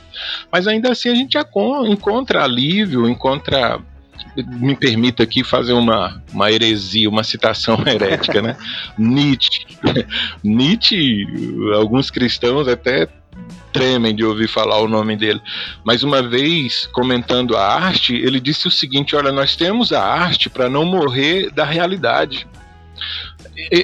[0.50, 1.38] Mas ainda assim a gente
[1.86, 3.80] encontra alívio, encontra.
[4.36, 8.56] Me permita aqui fazer uma, uma heresia, uma citação herética, né?
[8.98, 9.64] Nietzsche.
[10.42, 11.26] Nietzsche,
[11.74, 13.08] alguns cristãos até
[13.74, 15.42] tremem de ouvir falar o nome dele.
[15.82, 20.48] Mas uma vez, comentando a arte, ele disse o seguinte: olha, nós temos a arte
[20.48, 22.46] para não morrer da realidade.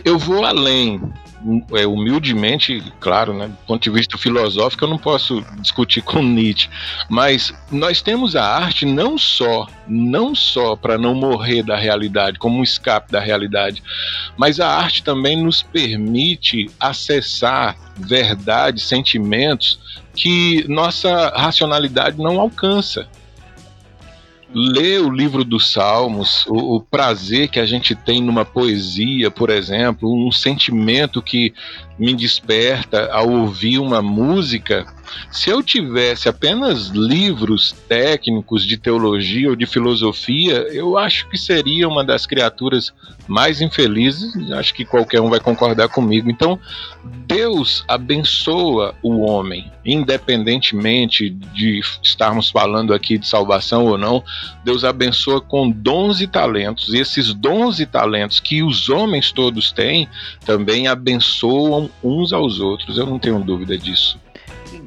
[0.05, 1.03] Eu vou além
[1.42, 6.68] humildemente, claro, né, do ponto de vista filosófico, eu não posso discutir com Nietzsche,
[7.09, 12.59] mas nós temos a arte não só, não só para não morrer da realidade, como
[12.59, 13.83] um escape da realidade,
[14.37, 19.79] mas a arte também nos permite acessar verdades, sentimentos
[20.14, 23.09] que nossa racionalidade não alcança.
[24.55, 29.51] Ler o livro dos Salmos, o, o, prazer que a gente tem numa poesia, por
[29.51, 31.55] exemplo, um sentimento que
[32.01, 34.87] me desperta ao ouvir uma música,
[35.31, 41.87] se eu tivesse apenas livros técnicos de teologia ou de filosofia, eu acho que seria
[41.87, 42.93] uma das criaturas
[43.29, 46.31] mais infelizes, acho que qualquer um vai concordar comigo.
[46.31, 46.59] Então,
[47.27, 54.25] Deus abençoa o homem, independentemente de estarmos falando aqui de salvação ou não,
[54.65, 59.71] Deus abençoa com dons e talentos, e esses dons e talentos que os homens todos
[59.71, 60.09] têm
[60.45, 64.18] também abençoam uns aos outros, eu não tenho dúvida disso.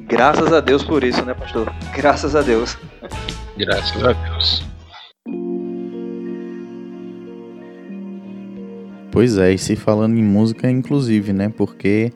[0.06, 1.72] Graças a Deus por isso, né, pastor?
[1.94, 2.76] Graças a Deus.
[3.56, 4.62] Graças a Deus.
[9.10, 11.48] Pois é, e se falando em música, inclusive, né?
[11.48, 12.12] Porque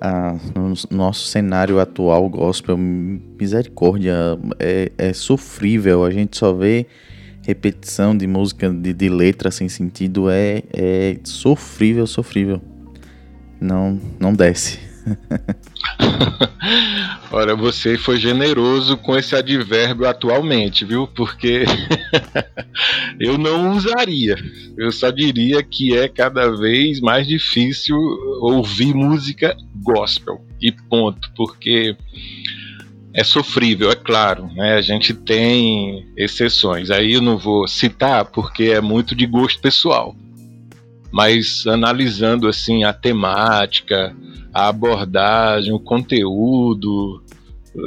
[0.00, 4.14] ah, no nosso cenário atual, gospel, misericórdia,
[4.58, 6.04] é, é sofrível.
[6.04, 6.86] A gente só vê
[7.42, 12.60] repetição de música, de, de letra sem sentido, é, é sofrível, sofrível
[13.60, 14.86] não, não desce.
[17.30, 21.06] Olha, você foi generoso com esse advérbio atualmente, viu?
[21.06, 21.64] Porque
[23.20, 24.36] eu não usaria.
[24.76, 27.96] Eu só diria que é cada vez mais difícil
[28.40, 30.44] ouvir música gospel.
[30.60, 31.30] E ponto.
[31.36, 31.96] Porque
[33.14, 34.74] é sofrível, é claro, né?
[34.74, 36.90] A gente tem exceções.
[36.90, 40.16] Aí eu não vou citar porque é muito de gosto pessoal
[41.16, 44.14] mas analisando assim a temática,
[44.52, 47.24] a abordagem, o conteúdo,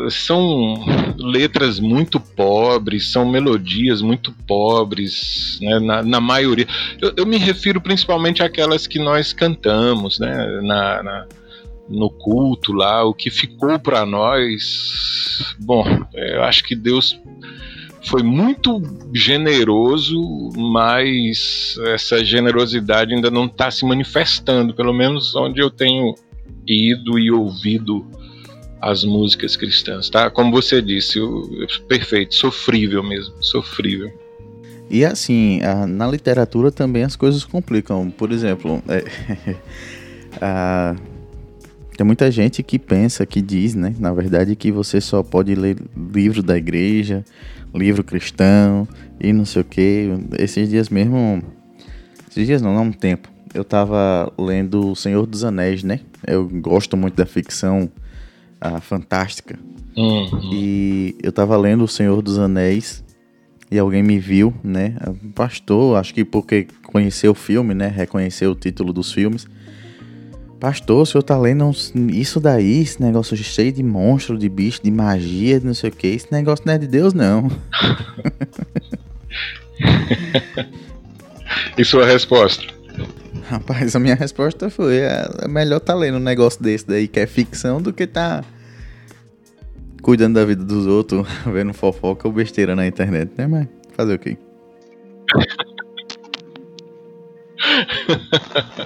[0.09, 0.83] são
[1.15, 6.65] letras muito pobres, são melodias muito pobres, né, na, na, maioria.
[6.99, 11.25] Eu, eu, me refiro principalmente àquelas que nós cantamos, né, na, na
[11.87, 15.55] no culto lá, o que ficou para nós.
[15.59, 17.19] Bom, eu acho que Deus
[18.03, 18.81] foi muito
[19.13, 26.15] generoso, mas essa generosidade ainda não está se manifestando, pelo menos onde eu tenho
[26.65, 28.05] ido e ouvido
[28.81, 30.29] as músicas cristãs, tá?
[30.29, 31.49] Como você disse, o,
[31.87, 34.11] perfeito, sofrível mesmo, sofrível.
[34.89, 38.09] E assim, na literatura também as coisas complicam.
[38.09, 39.55] Por exemplo, é,
[40.41, 40.95] a,
[41.99, 45.75] tem muita gente que pensa, que diz, né, na verdade, que você só pode ler
[46.13, 47.25] livro da igreja,
[47.75, 48.87] livro cristão
[49.19, 50.07] e não sei o que.
[50.37, 51.43] Esses dias mesmo.
[52.31, 53.27] Esses dias não, não um tempo.
[53.53, 55.99] Eu tava lendo O Senhor dos Anéis, né?
[56.25, 57.91] Eu gosto muito da ficção
[58.61, 59.59] a fantástica.
[59.97, 60.53] Uhum.
[60.53, 63.03] E eu tava lendo O Senhor dos Anéis
[63.69, 64.95] e alguém me viu, né?
[65.35, 67.89] Pastor, acho que porque conheceu o filme, né?
[67.89, 69.45] Reconheceu o título dos filmes.
[70.59, 71.71] Pastor, o senhor tá lendo
[72.11, 75.93] isso daí, esse negócio cheio de monstro, de bicho, de magia, de não sei o
[75.93, 76.07] que.
[76.07, 77.49] Esse negócio não é de Deus, não.
[81.77, 82.65] e sua resposta?
[83.49, 87.21] Rapaz, a minha resposta foi: é, é melhor tá lendo um negócio desse daí que
[87.21, 88.43] é ficção do que tá
[90.01, 93.47] cuidando da vida dos outros, vendo fofoca ou besteira na internet, né?
[93.47, 94.37] Mas fazer o quê?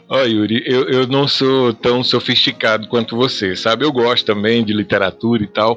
[0.08, 3.84] Ó, oh, Yuri, eu, eu não sou tão sofisticado quanto você, sabe?
[3.84, 5.76] Eu gosto também de literatura e tal,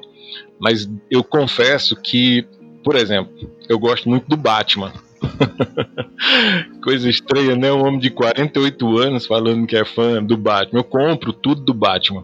[0.59, 2.45] mas eu confesso que,
[2.83, 3.33] por exemplo,
[3.67, 4.93] eu gosto muito do Batman.
[6.81, 7.71] Coisa estranha, né?
[7.73, 10.79] Um homem de 48 anos falando que é fã do Batman.
[10.79, 12.23] Eu compro tudo do Batman.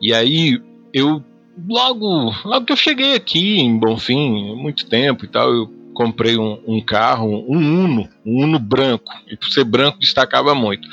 [0.00, 0.60] E aí,
[0.92, 1.22] eu
[1.68, 6.58] logo, logo que eu cheguei aqui em Bonfim, muito tempo e tal, eu comprei um,
[6.66, 10.88] um, carro, um Uno, um Uno branco, e por ser branco destacava muito.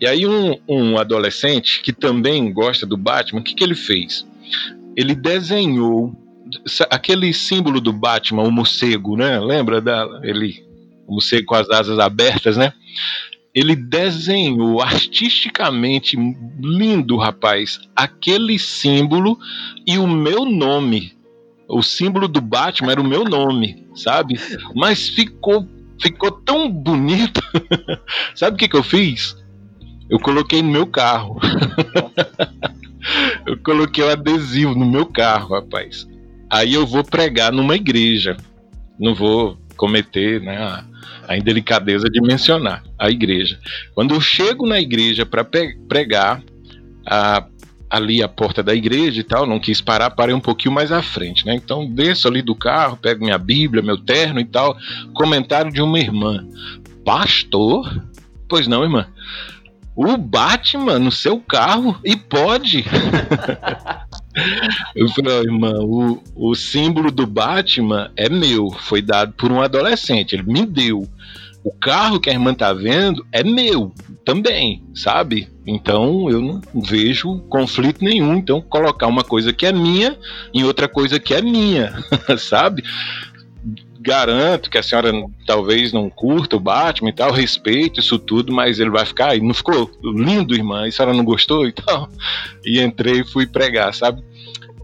[0.00, 4.24] E aí um, um adolescente que também gosta do Batman, o que, que ele fez?
[4.96, 6.16] Ele desenhou
[6.88, 9.40] aquele símbolo do Batman, o morcego, né?
[9.40, 10.64] Lembra da ele,
[11.08, 12.72] o morcego com as asas abertas, né?
[13.52, 16.16] Ele desenhou artisticamente
[16.60, 19.36] lindo, rapaz, aquele símbolo
[19.84, 21.16] e o meu nome
[21.72, 24.38] o símbolo do Batman era o meu nome, sabe?
[24.74, 25.66] Mas ficou
[26.00, 27.40] ficou tão bonito.
[28.34, 29.36] sabe o que, que eu fiz?
[30.10, 31.40] Eu coloquei no meu carro.
[33.46, 36.06] eu coloquei o adesivo no meu carro, rapaz.
[36.50, 38.36] Aí eu vou pregar numa igreja.
[38.98, 40.84] Não vou cometer né, a,
[41.28, 43.58] a indelicadeza de mencionar a igreja.
[43.94, 46.42] Quando eu chego na igreja para pregar,
[47.06, 47.46] a
[47.92, 51.02] ali a porta da igreja e tal, não quis parar, parei um pouquinho mais à
[51.02, 51.54] frente, né?
[51.54, 54.74] Então desço ali do carro, pego minha Bíblia, meu terno e tal.
[55.12, 56.42] Comentário de uma irmã:
[57.04, 58.02] Pastor?
[58.48, 59.06] Pois não, irmã.
[59.94, 62.82] O Batman no seu carro e pode.
[64.96, 69.60] Eu falei, oh, irmã, o, o símbolo do Batman é meu, foi dado por um
[69.60, 71.06] adolescente, ele me deu.
[71.64, 73.92] O carro que a irmã tá vendo é meu
[74.24, 75.48] também, sabe?
[75.66, 78.36] Então eu não vejo conflito nenhum.
[78.36, 80.18] Então colocar uma coisa que é minha
[80.52, 81.92] em outra coisa que é minha,
[82.38, 82.82] sabe?
[84.00, 85.12] Garanto que a senhora
[85.46, 89.36] talvez não curta o Batman e tal, respeito isso tudo, mas ele vai ficar.
[89.36, 90.84] E não ficou lindo, irmã?
[90.84, 92.08] E a senhora não gostou e tal?
[92.64, 94.22] E entrei e fui pregar, sabe?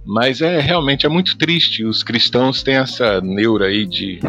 [0.04, 1.84] Mas é realmente é muito triste.
[1.84, 4.20] Os cristãos têm essa neura aí de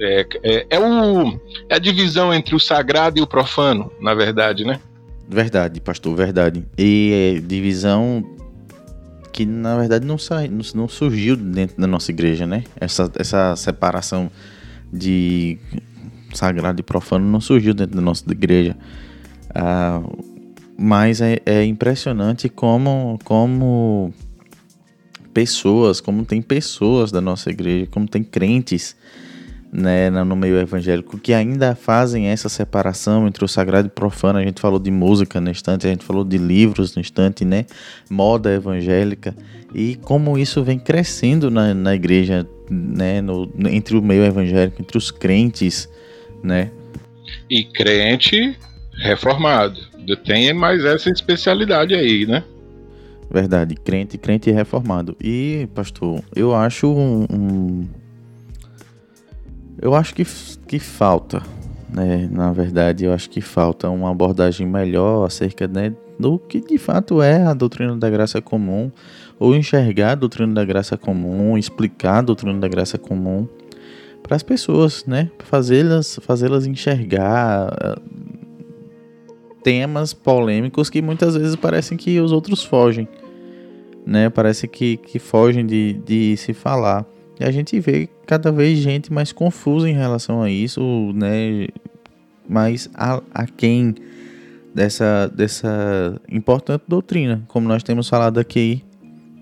[0.00, 4.64] é, é, é, o, é a divisão entre o sagrado e o profano, na verdade,
[4.64, 4.80] né?
[5.28, 6.64] Verdade, pastor, verdade.
[6.76, 8.24] E é divisão
[9.32, 12.64] que na verdade não, sai, não, não, surgiu dentro da nossa igreja, né?
[12.80, 14.30] Essa, essa separação
[14.92, 15.58] de
[16.32, 18.76] sagrado e profano não surgiu dentro da nossa igreja.
[19.54, 20.02] Ah,
[20.76, 24.12] mas é, é impressionante como, como
[25.32, 28.96] pessoas, como tem pessoas da nossa igreja, como tem crentes
[29.76, 34.38] né, no meio evangélico que ainda fazem essa separação entre o sagrado e o profano.
[34.38, 37.66] A gente falou de música no instante, a gente falou de livros no instante, né?
[38.08, 39.34] Moda evangélica
[39.74, 43.20] e como isso vem crescendo na, na igreja, né?
[43.20, 45.88] No, entre o meio evangélico, entre os crentes,
[46.40, 46.70] né?
[47.50, 48.56] E crente
[49.02, 49.80] reformado.
[50.24, 52.44] Tem mais essa especialidade aí, né?
[53.28, 55.16] Verdade, crente, crente reformado.
[55.20, 57.88] E, pastor, eu acho um, um
[59.84, 60.24] eu acho que,
[60.66, 61.42] que falta,
[61.92, 62.26] né?
[62.32, 67.20] Na verdade, eu acho que falta uma abordagem melhor acerca né, do que de fato
[67.20, 68.90] é a doutrina da graça comum,
[69.38, 73.46] ou enxergar a doutrina da graça comum, explicar a doutrina da graça comum
[74.22, 75.30] para as pessoas, né?
[75.40, 77.96] Fazê-las fazê-las enxergar eh,
[79.62, 83.06] temas polêmicos que muitas vezes parecem que os outros fogem,
[84.06, 84.30] né?
[84.30, 87.04] Parece que, que fogem de, de se falar.
[87.38, 90.80] E a gente vê cada vez gente mais confusa em relação a isso,
[91.14, 91.66] né?
[92.48, 93.94] Mais a, a quem
[94.74, 98.82] dessa, dessa importante doutrina, como nós temos falado aqui,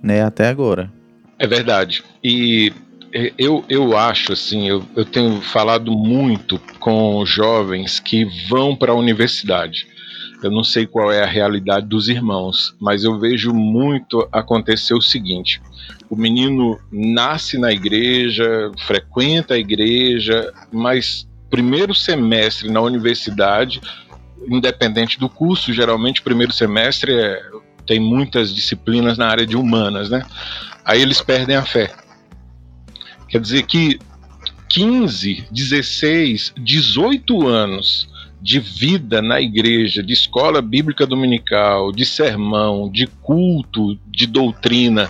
[0.03, 0.93] né, até agora.
[1.39, 2.05] É verdade.
[2.23, 2.73] E
[3.39, 8.97] eu, eu acho assim, eu, eu tenho falado muito com jovens que vão para a
[8.97, 9.87] universidade.
[10.43, 15.01] Eu não sei qual é a realidade dos irmãos, mas eu vejo muito acontecer o
[15.01, 15.63] seguinte:
[16.11, 23.81] o menino nasce na igreja, frequenta a igreja, mas primeiro semestre na universidade,
[24.49, 27.43] independente do curso, geralmente primeiro semestre é,
[27.87, 30.25] tem muitas disciplinas na área de humanas, né?
[30.85, 31.95] Aí eles perdem a fé.
[33.29, 33.99] Quer dizer que
[34.69, 38.09] 15, 16, 18 anos
[38.43, 45.09] de vida na igreja, de escola bíblica dominical, de sermão, de culto, de doutrina,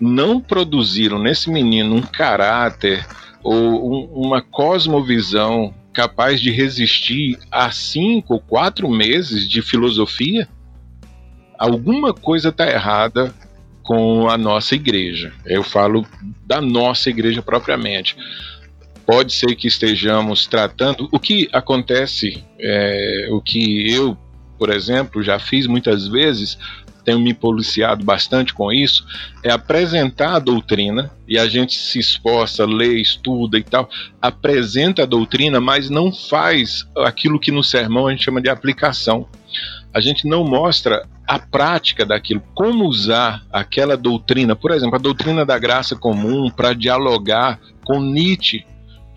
[0.00, 3.06] não produziram nesse menino um caráter
[3.42, 10.48] ou um, uma cosmovisão capaz de resistir a cinco ou quatro meses de filosofia,
[11.58, 13.34] alguma coisa está errada
[13.82, 15.34] com a nossa igreja.
[15.44, 16.06] Eu falo
[16.46, 18.16] da nossa igreja propriamente
[19.10, 21.08] pode ser que estejamos tratando.
[21.10, 24.16] O que acontece, é, o que eu,
[24.56, 26.56] por exemplo, já fiz muitas vezes,
[27.04, 29.04] tenho me policiado bastante com isso,
[29.42, 33.90] é apresentar a doutrina e a gente se esforça, lê, estuda e tal,
[34.22, 39.26] apresenta a doutrina, mas não faz aquilo que no sermão a gente chama de aplicação.
[39.92, 45.44] A gente não mostra a prática daquilo, como usar aquela doutrina, por exemplo, a doutrina
[45.44, 48.64] da graça comum para dialogar com Nietzsche,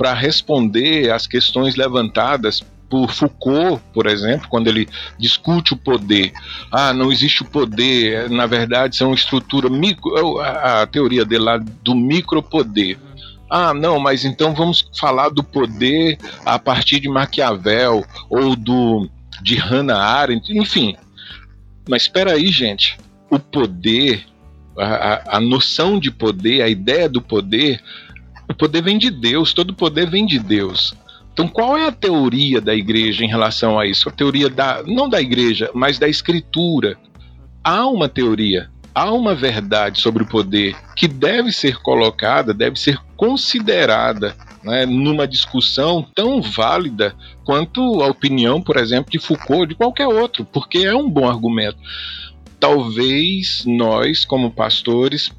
[0.03, 4.85] para responder às questões levantadas por Foucault, por exemplo, quando ele
[5.17, 6.33] discute o poder.
[6.69, 11.95] Ah, não existe o poder, na verdade são estrutura micro, a, teoria dele lá do
[11.95, 12.97] micropoder.
[13.49, 19.09] Ah, não, mas então vamos falar do poder a partir de Maquiavel ou do
[19.41, 20.97] de Hannah Arendt, enfim.
[21.87, 22.97] Mas espera aí, gente.
[23.29, 24.25] O poder,
[24.77, 27.81] a, a noção de poder, a ideia do poder
[28.49, 30.93] o poder vem de Deus, todo poder vem de Deus.
[31.33, 34.07] Então, qual é a teoria da igreja em relação a isso?
[34.07, 36.97] A teoria da não da igreja, mas da escritura.
[37.63, 42.99] Há uma teoria, há uma verdade sobre o poder que deve ser colocada, deve ser
[43.15, 50.07] considerada né, numa discussão tão válida quanto a opinião, por exemplo, de Foucault, de qualquer
[50.07, 51.77] outro, porque é um bom argumento.
[52.59, 55.31] Talvez nós, como pastores,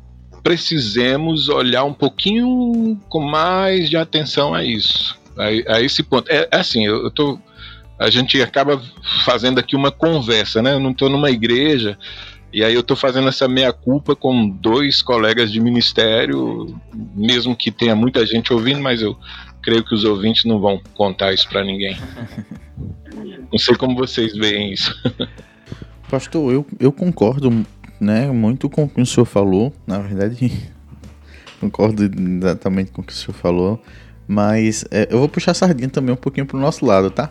[0.44, 6.30] precisemos olhar um pouquinho com mais de atenção a isso, a, a esse ponto.
[6.30, 7.38] É, é assim, eu, eu tô,
[7.98, 8.80] a gente acaba
[9.24, 10.74] fazendo aqui uma conversa, né?
[10.74, 11.98] Eu não estou numa igreja
[12.52, 17.96] E aí eu estou fazendo essa meia-culpa com dois colegas de ministério, mesmo que tenha
[17.96, 19.18] muita gente ouvindo, mas eu
[19.62, 21.96] creio que os ouvintes não vão contar isso para ninguém.
[23.52, 24.92] Não sei como vocês veem isso.
[26.10, 27.64] Pastor, eu, eu concordo
[28.00, 29.72] né, muito com o que o senhor falou.
[29.86, 30.52] Na verdade,
[31.60, 33.82] concordo exatamente com o que o senhor falou.
[34.26, 37.30] Mas é, eu vou puxar a sardinha também um pouquinho pro nosso lado, tá?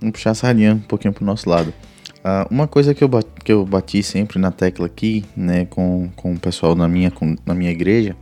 [0.00, 1.72] Vamos puxar a sardinha um pouquinho pro nosso lado.
[2.18, 6.10] Uh, uma coisa que eu, bati, que eu bati sempre na tecla aqui, né, com,
[6.14, 8.16] com o pessoal na minha, com, na minha igreja,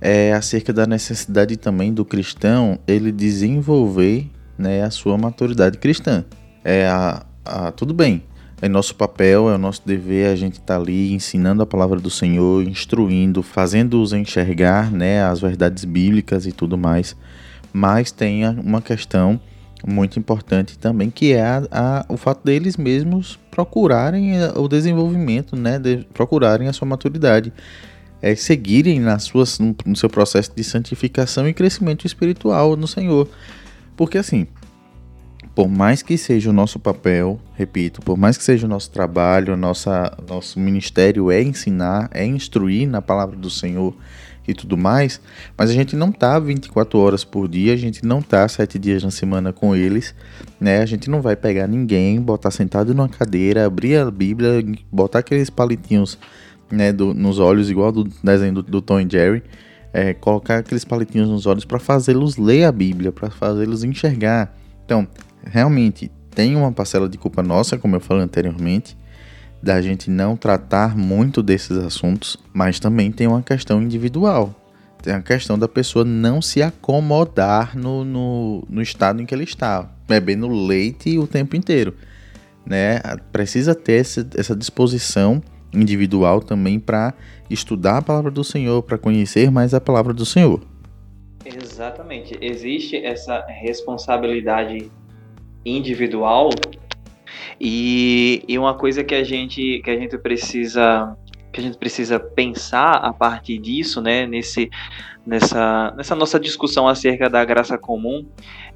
[0.00, 6.24] é acerca da necessidade também do cristão ele desenvolver né, a sua maturidade cristã.
[6.64, 8.22] É a, a, tudo bem,
[8.60, 12.00] é nosso papel, é o nosso dever a gente estar tá ali ensinando a palavra
[12.00, 17.16] do Senhor, instruindo, fazendo-os enxergar né, as verdades bíblicas e tudo mais.
[17.72, 19.40] Mas tem uma questão
[19.86, 25.78] muito importante também, que é a, a, o fato deles mesmos procurarem o desenvolvimento, né,
[25.78, 27.52] de, procurarem a sua maturidade,
[28.20, 33.28] é, seguirem nas suas, no seu processo de santificação e crescimento espiritual no Senhor.
[33.96, 34.48] Porque assim,
[35.58, 39.56] por mais que seja o nosso papel, repito, por mais que seja o nosso trabalho,
[39.56, 43.92] nossa, nosso ministério é ensinar, é instruir na palavra do Senhor
[44.46, 45.20] e tudo mais,
[45.56, 49.02] mas a gente não tá 24 horas por dia, a gente não tá 7 dias
[49.02, 50.14] na semana com eles,
[50.60, 50.80] né?
[50.80, 55.50] A gente não vai pegar ninguém, botar sentado numa cadeira, abrir a Bíblia, botar aqueles
[55.50, 56.16] palitinhos
[56.70, 59.42] né, do, nos olhos, igual do desenho do, do Tom e Jerry,
[59.92, 64.56] é, colocar aqueles palitinhos nos olhos para fazê-los ler a Bíblia, para fazê-los enxergar.
[64.84, 65.06] Então,
[65.44, 68.96] realmente tem uma parcela de culpa nossa, como eu falei anteriormente,
[69.62, 74.54] da gente não tratar muito desses assuntos, mas também tem uma questão individual.
[75.02, 79.44] Tem a questão da pessoa não se acomodar no, no, no estado em que ele
[79.44, 81.94] está, bebendo leite o tempo inteiro.
[82.64, 83.00] Né?
[83.32, 87.14] Precisa ter essa, essa disposição individual também para
[87.50, 90.60] estudar a palavra do Senhor, para conhecer mais a palavra do Senhor.
[91.44, 92.36] Exatamente.
[92.40, 94.90] Existe essa responsabilidade
[95.76, 96.50] individual
[97.60, 101.16] e, e uma coisa que a gente que a gente precisa
[101.52, 104.70] que a gente precisa pensar a partir disso, né, nesse,
[105.26, 108.26] nessa, nessa nossa discussão acerca da graça comum,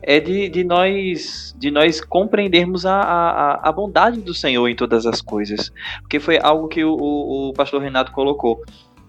[0.02, 5.06] é de, de nós de nós compreendermos a, a, a bondade do Senhor em todas
[5.06, 5.72] as coisas.
[6.00, 8.62] Porque foi algo que o, o pastor Renato colocou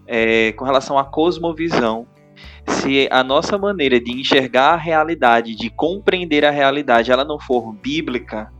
[0.06, 2.06] é, com relação à cosmovisão
[2.66, 7.72] se a nossa maneira de enxergar a realidade, de compreender a realidade, ela não for
[7.72, 8.50] bíblica,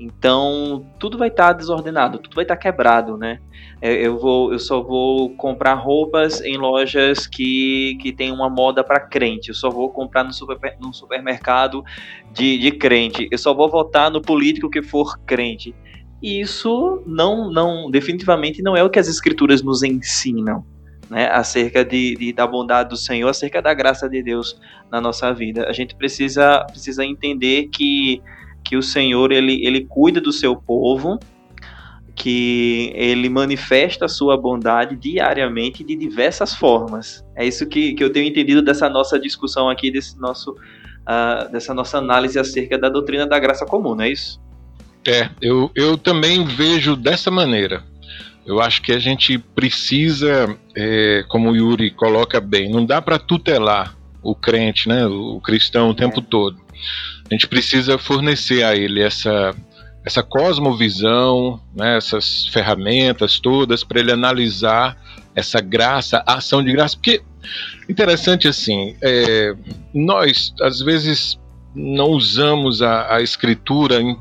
[0.00, 3.38] então tudo vai estar tá desordenado, tudo vai estar tá quebrado, né?
[3.82, 9.00] Eu, vou, eu só vou comprar roupas em lojas que, que tem uma moda para
[9.00, 9.48] crente.
[9.48, 11.82] Eu só vou comprar no, super, no supermercado
[12.32, 13.28] de, de crente.
[13.30, 15.74] Eu só vou votar no político que for crente.
[16.22, 20.64] Isso não, não, definitivamente não é o que as escrituras nos ensinam
[21.10, 24.56] né, acerca de, de, da bondade do Senhor, acerca da graça de Deus
[24.90, 25.68] na nossa vida.
[25.68, 28.22] A gente precisa, precisa entender que,
[28.64, 31.18] que o Senhor ele, ele cuida do seu povo,
[32.14, 37.24] que ele manifesta a sua bondade diariamente de diversas formas.
[37.34, 41.74] É isso que, que eu tenho entendido dessa nossa discussão aqui, desse nosso, uh, dessa
[41.74, 44.40] nossa análise acerca da doutrina da graça comum, não é isso?
[45.04, 47.82] É, eu, eu também vejo dessa maneira.
[48.50, 53.16] Eu acho que a gente precisa, é, como o Yuri coloca bem, não dá para
[53.16, 56.60] tutelar o crente, né, o cristão o tempo todo.
[57.30, 59.54] A gente precisa fornecer a ele essa
[60.04, 65.00] essa cosmovisão, né, essas ferramentas todas para ele analisar
[65.32, 67.22] essa graça, a ação de graça, porque
[67.88, 69.54] interessante assim, é,
[69.94, 71.38] nós às vezes
[71.72, 74.18] não usamos a, a escritura em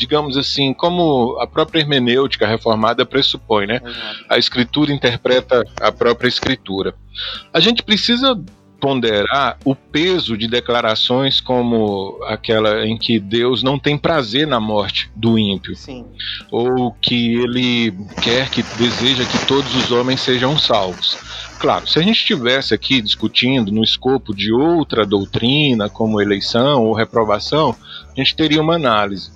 [0.00, 3.80] digamos assim, como a própria hermenêutica reformada pressupõe, né?
[4.28, 6.94] A escritura interpreta a própria escritura.
[7.52, 8.34] A gente precisa
[8.80, 15.10] ponderar o peso de declarações como aquela em que Deus não tem prazer na morte
[15.14, 16.06] do ímpio, Sim.
[16.50, 17.92] ou que ele
[18.22, 21.18] quer que deseja que todos os homens sejam salvos.
[21.58, 26.94] Claro, se a gente estivesse aqui discutindo no escopo de outra doutrina, como eleição ou
[26.94, 27.76] reprovação,
[28.10, 29.30] a gente teria uma análise.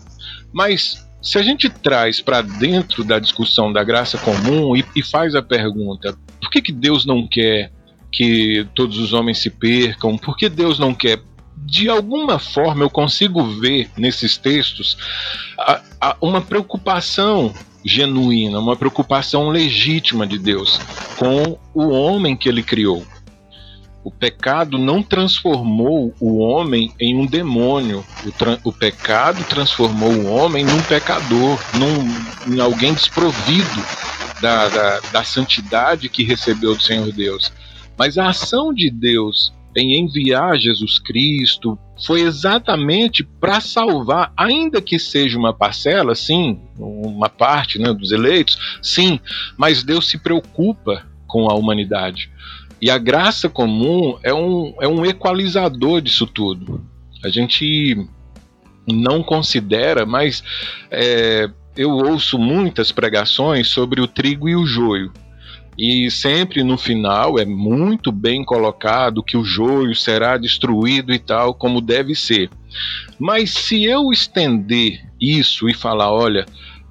[0.55, 5.35] Mas se a gente traz para dentro da discussão da graça comum e, e, faz
[5.35, 7.73] a pergunta: por que, que Deus não quer
[8.13, 10.17] que todos os homens se percam?
[10.17, 11.21] Por que Deus não quer?
[11.57, 14.97] De alguma forma eu consigo ver nesses textos
[15.59, 17.53] a, a, uma preocupação
[17.85, 20.79] genuína, uma preocupação legítima de Deus
[21.19, 23.05] com o homem que ele criou.
[24.05, 28.05] O pecado não transformou o homem em um demônio.
[28.25, 33.83] O, o pecado transformou o homem num pecador, num, em alguém desprovido
[34.43, 37.51] da, da, da santidade que recebeu do Senhor Deus.
[37.97, 44.99] Mas a ação de Deus em enviar Jesus Cristo foi exatamente para salvar, ainda que
[44.99, 49.19] seja uma parcela, sim, uma parte né, dos eleitos, sim,
[49.57, 52.31] mas Deus se preocupa com a humanidade.
[52.85, 56.85] E a graça comum é um, é um equalizador disso tudo.
[57.25, 58.07] A gente
[58.87, 60.45] não considera, mas
[60.91, 65.15] é, eu ouço muitas pregações sobre o trigo e o joio.
[65.79, 71.55] E sempre no final é muito bem colocado que o joio será destruído e tal,
[71.55, 72.51] como deve ser.
[73.19, 76.45] Mas se eu estender isso e falar, olha,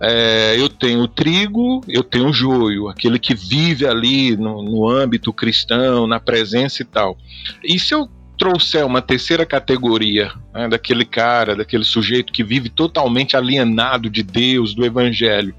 [0.05, 6.05] é, eu tenho trigo, eu tenho joio, aquele que vive ali no, no âmbito cristão,
[6.05, 7.17] na presença e tal.
[7.63, 13.37] E se eu trouxer uma terceira categoria, né, daquele cara, daquele sujeito que vive totalmente
[13.37, 15.55] alienado de Deus, do Evangelho,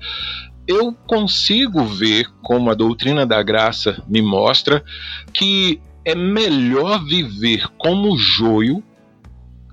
[0.69, 4.85] eu consigo ver, como a doutrina da graça me mostra,
[5.33, 8.85] que é melhor viver como joio,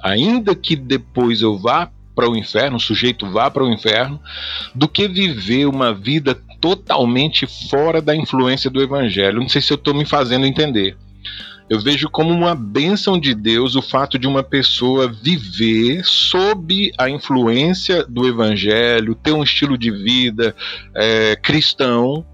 [0.02, 1.92] ainda que depois eu vá
[2.22, 4.20] para o inferno, o sujeito vá para o inferno,
[4.76, 9.40] do que viver uma vida totalmente fora da influência do evangelho.
[9.40, 10.96] Não sei se eu estou me fazendo entender.
[11.68, 17.10] Eu vejo como uma bênção de Deus o fato de uma pessoa viver sob a
[17.10, 20.54] influência do Evangelho, ter um estilo de vida
[20.94, 22.26] é, cristão,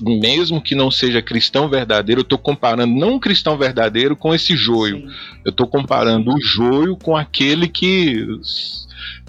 [0.00, 4.56] mesmo que não seja cristão verdadeiro, eu estou comparando não um cristão verdadeiro com esse
[4.56, 4.98] joio.
[4.98, 5.14] Sim.
[5.44, 8.26] Eu estou comparando o joio com aquele que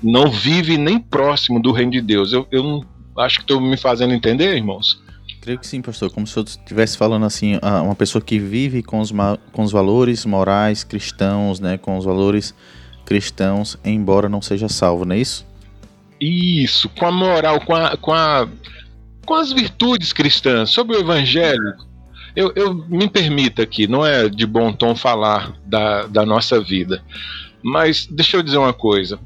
[0.02, 2.32] não vive nem próximo do reino de Deus.
[2.32, 2.86] Eu, eu
[3.18, 5.02] acho que estou me fazendo entender, irmãos.
[5.42, 6.12] Creio que sim, pastor.
[6.12, 9.12] Como se eu estivesse falando assim, uma pessoa que vive com os,
[9.52, 11.78] com os valores morais cristãos, né?
[11.78, 12.54] Com os valores
[13.06, 15.46] cristãos, embora não seja salvo, não é isso?
[16.20, 18.48] Isso, com a moral, com a, com a
[19.30, 21.76] com as virtudes cristãs, sobre o evangelho.
[22.36, 27.04] Eu, eu me permita aqui, não é de bom tom falar da, da nossa vida,
[27.64, 29.20] mas deixa eu dizer uma coisa.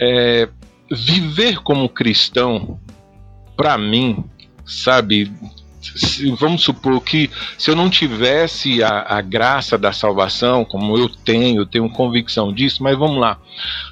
[0.00, 0.48] É,
[0.90, 2.80] viver como cristão,
[3.54, 4.24] para mim,
[4.64, 5.30] sabe?
[6.38, 11.62] Vamos supor que se eu não tivesse a, a, graça da salvação, como eu tenho,
[11.62, 13.38] eu tenho convicção disso, mas vamos lá.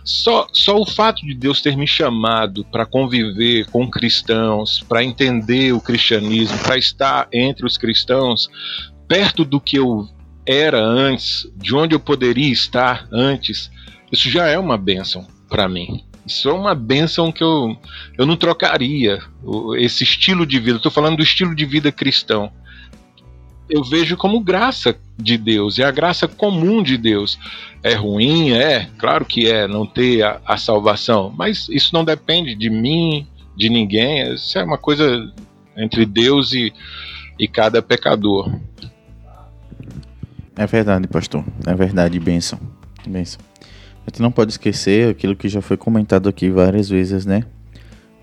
[0.05, 5.73] Só, só o fato de Deus ter me chamado para conviver com cristãos, para entender
[5.73, 8.49] o cristianismo, para estar entre os cristãos,
[9.09, 10.09] perto do que eu
[10.47, 13.71] era antes, de onde eu poderia estar antes,
[14.13, 16.05] isso já é uma bênção para mim.
[16.27, 17.77] Isso é uma benção que eu,
[18.17, 19.21] eu não trocaria.
[19.79, 22.51] Esse estilo de vida, estou falando do estilo de vida cristão.
[23.69, 27.39] Eu vejo como graça de Deus, é a graça comum de Deus.
[27.83, 28.53] É ruim?
[28.53, 33.27] É, claro que é, não ter a, a salvação, mas isso não depende de mim,
[33.57, 34.35] de ninguém.
[34.35, 35.33] Isso é uma coisa
[35.77, 36.73] entre Deus e,
[37.39, 38.51] e cada pecador.
[40.57, 41.45] É verdade, pastor.
[41.67, 42.59] É verdade, bênção.
[43.07, 43.41] Bênção.
[44.07, 47.45] A gente não pode esquecer aquilo que já foi comentado aqui várias vezes, né?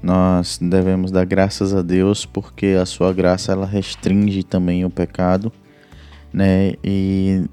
[0.01, 5.51] Nós devemos dar graças a Deus porque a sua graça ela restringe também o pecado,
[6.31, 6.73] né?
[6.83, 7.43] E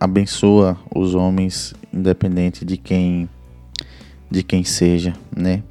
[0.00, 3.28] abençoa os homens independente de quem
[4.30, 5.62] de quem seja, né?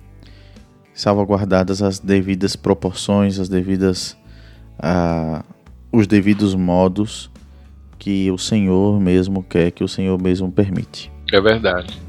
[0.93, 4.17] Salvaguardadas as devidas proporções, as devidas
[4.79, 5.43] uh,
[5.91, 7.29] os devidos modos
[7.97, 11.16] que o Senhor mesmo quer, que o Senhor mesmo permite.
[11.31, 11.99] É verdade.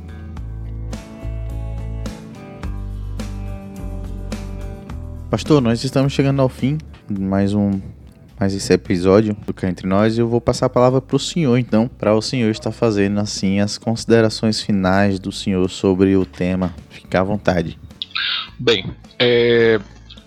[5.30, 7.80] Pastor, nós estamos chegando ao fim de mais um
[8.38, 11.18] mais esse episódio do Cá Entre Nós e eu vou passar a palavra para o
[11.18, 16.24] senhor, então, para o senhor estar fazendo assim as considerações finais do senhor sobre o
[16.24, 16.72] tema.
[16.88, 17.76] Fique à vontade.
[18.56, 18.86] Bem,
[19.18, 19.80] é,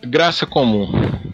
[0.03, 0.91] graça comum.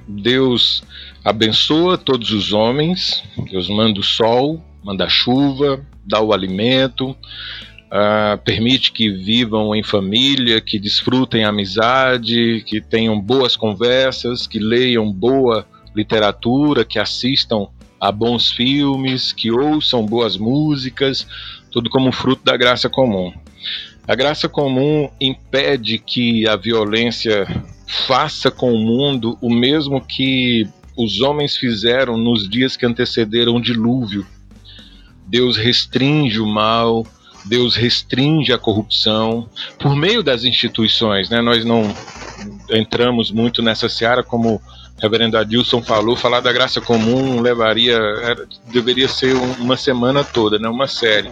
[0.07, 0.83] Deus
[1.25, 8.93] abençoa todos os homens, Deus manda o sol, manda chuva, dá o alimento, uh, permite
[8.93, 16.85] que vivam em família, que desfrutem amizade, que tenham boas conversas, que leiam boa literatura,
[16.85, 17.67] que assistam
[17.99, 21.27] a bons filmes, que ouçam boas músicas,
[21.69, 23.33] tudo como fruto da graça comum.
[24.07, 27.45] A graça comum impede que a violência
[28.07, 30.65] faça com o mundo o mesmo que
[30.97, 34.25] os homens fizeram nos dias que antecederam o dilúvio
[35.27, 37.05] Deus restringe o mal,
[37.45, 39.49] Deus restringe a corrupção
[39.79, 41.41] por meio das instituições, né?
[41.41, 41.83] Nós não
[42.69, 44.61] entramos muito nessa seara como
[44.99, 50.67] reverendo Adilson falou, falar da graça comum levaria, era, deveria ser uma semana toda, né,
[50.67, 51.29] uma série.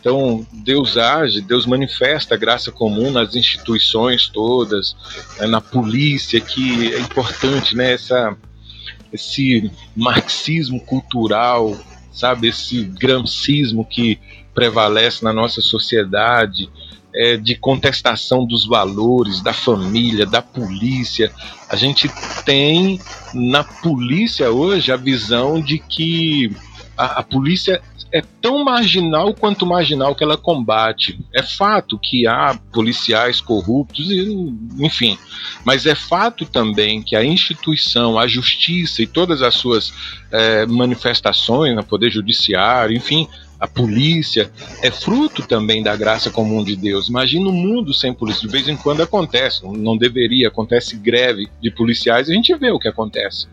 [0.00, 4.96] Então, Deus age, Deus manifesta a graça comum nas instituições todas,
[5.38, 8.36] né, na polícia, que é importante, né, essa,
[9.12, 11.78] esse marxismo cultural,
[12.14, 14.18] sabe, esse gramscismo que
[14.54, 16.70] prevalece na nossa sociedade,
[17.14, 21.32] é, de contestação dos valores, da família, da polícia.
[21.68, 22.10] A gente
[22.44, 23.00] tem
[23.32, 26.50] na polícia hoje a visão de que
[26.96, 27.80] a, a polícia
[28.12, 31.18] é tão marginal quanto marginal que ela combate.
[31.34, 34.06] É fato que há policiais corruptos,
[34.78, 35.18] enfim,
[35.64, 39.92] mas é fato também que a instituição, a justiça e todas as suas
[40.30, 43.28] é, manifestações, no Poder Judiciário, enfim,
[43.58, 44.50] a polícia,
[44.82, 47.08] é fruto também da graça comum de Deus.
[47.08, 48.46] Imagina um mundo sem polícia.
[48.46, 52.78] De vez em quando acontece, não deveria, acontece greve de policiais, a gente vê o
[52.78, 53.48] que acontece.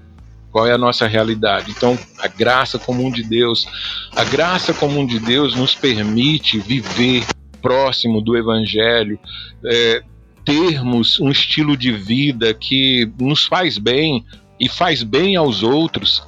[0.51, 1.71] Qual é a nossa realidade?
[1.71, 3.67] Então, a graça comum de Deus,
[4.15, 7.25] a graça comum de Deus nos permite viver
[7.61, 9.19] próximo do Evangelho,
[9.65, 10.03] é,
[10.43, 14.25] termos um estilo de vida que nos faz bem
[14.59, 16.23] e faz bem aos outros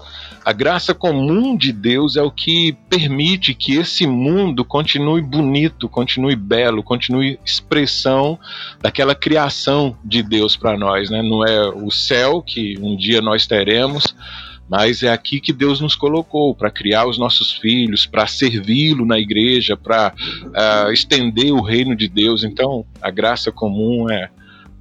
[0.45, 6.35] a graça comum de Deus é o que permite que esse mundo continue bonito, continue
[6.35, 8.37] belo, continue expressão
[8.81, 11.21] daquela criação de Deus para nós, né?
[11.21, 14.13] Não é o céu que um dia nós teremos,
[14.69, 19.19] mas é aqui que Deus nos colocou para criar os nossos filhos, para servi-lo na
[19.19, 22.43] igreja, para uh, estender o reino de Deus.
[22.43, 24.29] Então, a graça comum é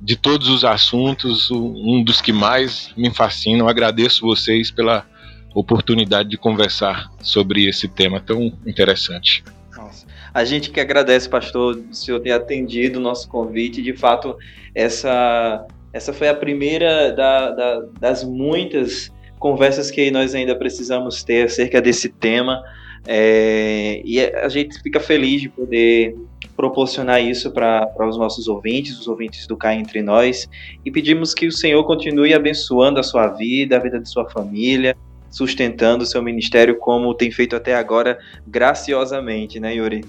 [0.01, 3.69] de todos os assuntos um dos que mais me fascinam.
[3.69, 5.07] agradeço vocês pela
[5.55, 9.45] oportunidade de conversar sobre esse tema tão interessante.
[9.77, 10.07] Nossa.
[10.33, 13.83] A gente que agradece, pastor, o senhor ter atendido o nosso convite.
[13.83, 14.37] De fato,
[14.75, 21.47] essa, essa foi a primeira da, da, das muitas conversas que nós ainda precisamos ter
[21.47, 22.63] acerca desse tema.
[23.07, 26.15] É, e a gente fica feliz de poder
[26.57, 30.49] proporcionar isso para os nossos ouvintes, os ouvintes do Cá Entre Nós,
[30.85, 34.97] e pedimos que o Senhor continue abençoando a sua vida, a vida de sua família,
[35.33, 40.05] sustentando o seu ministério como tem feito até agora, graciosamente, né, Yuri?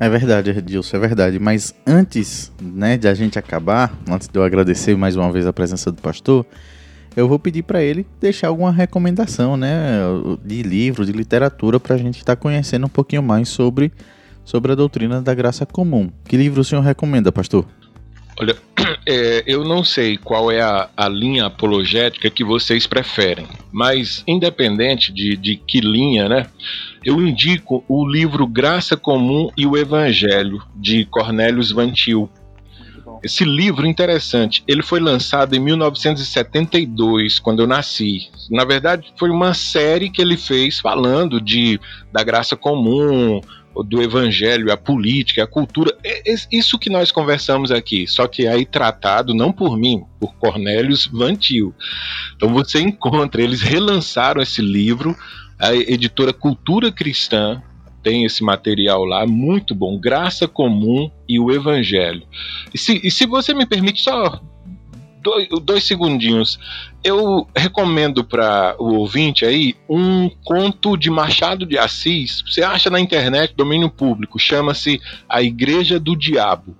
[0.00, 1.38] É verdade, Edilson, é verdade.
[1.38, 5.52] Mas antes né, de a gente acabar, antes de eu agradecer mais uma vez a
[5.52, 6.46] presença do pastor,
[7.16, 10.00] eu vou pedir para ele deixar alguma recomendação né,
[10.44, 13.92] de livro, de literatura, para a gente estar tá conhecendo um pouquinho mais sobre,
[14.44, 16.10] sobre a doutrina da graça comum.
[16.24, 17.66] Que livro o senhor recomenda, pastor?
[18.40, 18.56] Olha,
[19.10, 25.10] é, eu não sei qual é a, a, linha apologética que vocês preferem, mas independente
[25.10, 26.46] de, de que linha, né?
[27.02, 32.28] Eu indico o livro Graça Comum e o Evangelho, de Cornélios Vantil.
[33.22, 38.28] Esse livro interessante, ele foi lançado em 1972, quando eu nasci.
[38.50, 41.80] Na verdade, foi uma série que ele fez falando de
[42.12, 43.40] da graça comum,
[43.82, 48.46] do evangelho, a política, a cultura, é, é isso que nós conversamos aqui, só que
[48.46, 51.74] aí tratado não por mim, por Cornélios Vantil.
[52.36, 55.16] Então você encontra, eles relançaram esse livro,
[55.58, 57.62] a editora Cultura Cristã
[58.02, 62.22] tem esse material lá, muito bom, Graça Comum e o Evangelho.
[62.72, 64.40] E se, e se você me permite só
[65.22, 66.58] dois, dois segundinhos.
[67.02, 72.42] Eu recomendo para o ouvinte aí um conto de Machado de Assis.
[72.46, 76.76] Você acha na internet, domínio público, chama-se A Igreja do Diabo.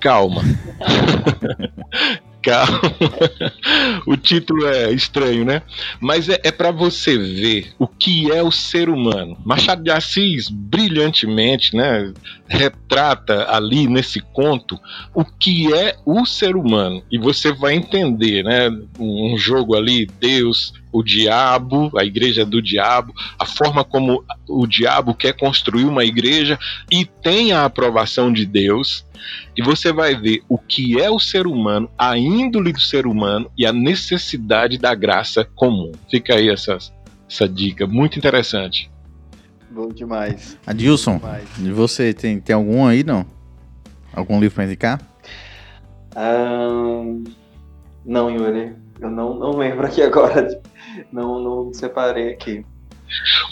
[0.00, 0.42] Calma.
[4.06, 5.62] O título é estranho, né?
[6.00, 9.36] Mas é, é para você ver o que é o ser humano.
[9.44, 12.12] Machado de Assis, brilhantemente, né,
[12.48, 14.78] retrata ali nesse conto
[15.14, 17.02] o que é o ser humano.
[17.10, 18.70] E você vai entender, né?
[18.98, 25.14] Um jogo ali, Deus, o diabo, a igreja do diabo, a forma como o diabo
[25.14, 26.58] quer construir uma igreja
[26.90, 29.04] e tem a aprovação de Deus
[29.56, 33.50] e você vai ver o que é o ser humano, a índole do ser humano
[33.56, 35.92] e a necessidade da graça comum.
[36.10, 36.78] Fica aí essa,
[37.28, 38.90] essa dica, muito interessante.
[39.70, 40.58] Bom demais.
[40.66, 41.48] Adilson, demais.
[41.58, 43.24] e você tem, tem algum aí, não?
[44.12, 45.00] Algum livro para indicar?
[46.16, 47.22] Um,
[48.04, 48.74] não, Yuri.
[49.00, 50.60] Eu não, não lembro aqui agora.
[51.12, 52.64] Não, não separei aqui.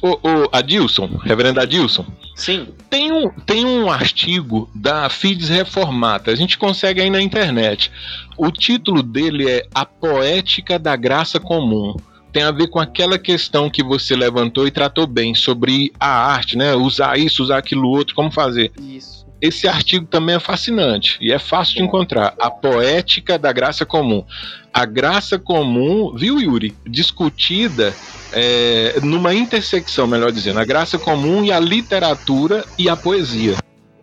[0.00, 2.06] Ô, ô, Adilson, reverendo Adilson.
[2.34, 2.68] Sim.
[2.88, 7.90] Tem um, tem um artigo da Fides Reformata, a gente consegue aí na internet.
[8.36, 11.96] O título dele é A Poética da Graça Comum.
[12.32, 16.56] Tem a ver com aquela questão que você levantou e tratou bem sobre a arte,
[16.56, 16.74] né?
[16.74, 18.70] Usar isso, usar aquilo outro, como fazer.
[18.80, 19.27] Isso.
[19.40, 22.34] Esse artigo também é fascinante e é fácil de encontrar.
[22.38, 24.24] A poética da graça comum.
[24.72, 26.74] A graça comum, viu, Yuri?
[26.86, 27.94] Discutida
[28.32, 33.56] é, numa intersecção, melhor dizendo, a graça comum e a literatura e a poesia.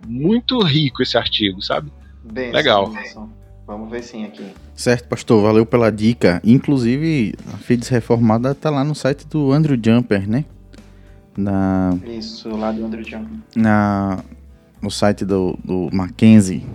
[0.08, 1.92] Muito rico esse artigo, sabe?
[2.24, 2.92] Bem, Legal.
[3.68, 4.46] Vamos ver sim aqui.
[4.76, 6.40] Certo, pastor, valeu pela dica.
[6.44, 10.46] Inclusive, a Fides Reformada tá lá no site do Andrew Jumper, né?
[11.36, 13.40] Na, Isso, lá do Andrew Jumper.
[13.56, 14.24] na,
[14.82, 16.66] no site do, do Mackenzie,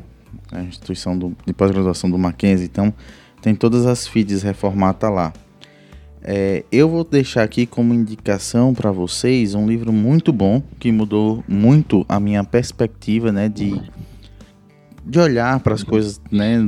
[0.53, 2.67] a instituição do- de pós-graduação do Mackenzie.
[2.67, 2.93] Então,
[3.41, 5.33] tem todas as feeds Reformata lá.
[6.23, 11.43] É, eu vou deixar aqui como indicação para vocês um livro muito bom que mudou
[11.49, 13.81] muito a minha perspectiva, né, de
[15.03, 16.63] de olhar para as coisas, né,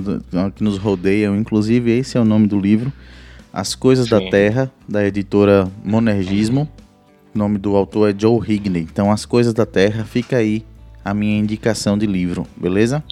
[0.57, 1.37] que nos rodeiam.
[1.37, 2.91] Inclusive esse é o nome do livro,
[3.53, 4.31] As Coisas da Sim.
[4.31, 6.67] Terra, da editora Monergismo.
[7.35, 8.83] O nome do autor é Joe Higney.
[8.83, 10.65] Então, As Coisas da Terra, fica aí
[11.05, 13.03] a minha indicação de livro, beleza?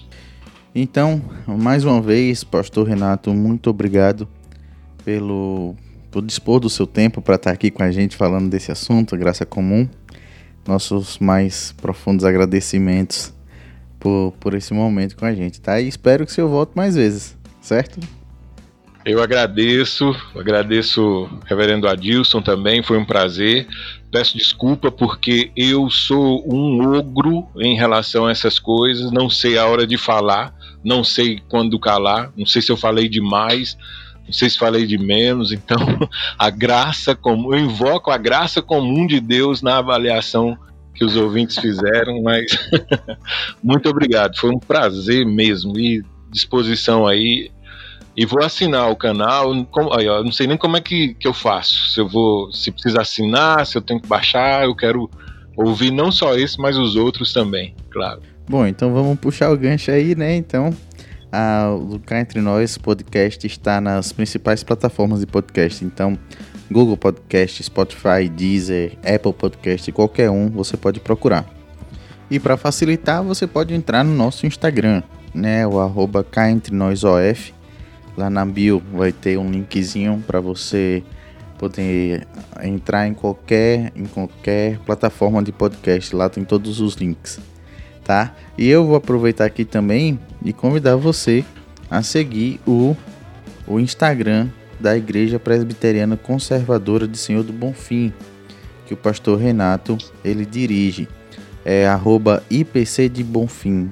[0.73, 4.27] Então, mais uma vez, Pastor Renato, muito obrigado
[5.03, 5.75] pelo
[6.09, 9.45] por dispor do seu tempo para estar aqui com a gente falando desse assunto, graça
[9.45, 9.87] comum.
[10.67, 13.33] Nossos mais profundos agradecimentos
[13.97, 15.79] por, por esse momento com a gente, tá?
[15.79, 17.99] E espero que o senhor volte mais vezes, certo?
[19.03, 23.67] Eu agradeço, agradeço Reverendo Adilson também, foi um prazer.
[24.11, 29.65] Peço desculpa porque eu sou um ogro em relação a essas coisas, não sei a
[29.65, 33.75] hora de falar, não sei quando calar, não sei se eu falei demais,
[34.25, 35.77] não sei se falei de menos, então
[36.37, 40.57] a graça comum, eu invoco a graça comum de Deus na avaliação
[40.93, 42.45] que os ouvintes fizeram, mas
[43.63, 47.49] muito obrigado, foi um prazer mesmo e disposição aí
[48.15, 49.51] e vou assinar o canal.
[49.71, 51.91] Ó, não sei nem como é que, que eu faço.
[51.91, 55.09] Se eu vou, se precisa assinar, se eu tenho que baixar, eu quero
[55.55, 58.21] ouvir não só esse, mas os outros também, claro.
[58.49, 60.35] Bom, então vamos puxar o gancho aí, né?
[60.35, 60.73] Então,
[61.31, 61.69] a,
[62.05, 65.85] Cá Entre Nós podcast está nas principais plataformas de podcast.
[65.85, 66.17] Então,
[66.69, 71.45] Google Podcast, Spotify, Deezer, Apple Podcast, qualquer um você pode procurar.
[72.29, 75.03] E para facilitar, você pode entrar no nosso Instagram,
[75.33, 75.67] né?
[75.67, 77.53] O arroba Entre Nós OF.
[78.17, 81.03] Lá na bio vai ter um linkzinho para você
[81.57, 82.27] poder
[82.63, 86.15] entrar em qualquer, em qualquer plataforma de podcast.
[86.15, 87.39] Lá tem todos os links
[88.03, 88.35] tá?
[88.57, 91.45] E eu vou aproveitar aqui também e convidar você
[91.89, 92.95] a seguir o,
[93.67, 94.49] o Instagram
[94.79, 98.11] da Igreja Presbiteriana Conservadora de Senhor do Bonfim,
[98.85, 101.07] que o pastor Renato ele dirige.
[101.63, 103.89] É arroba IPC de Bonfim.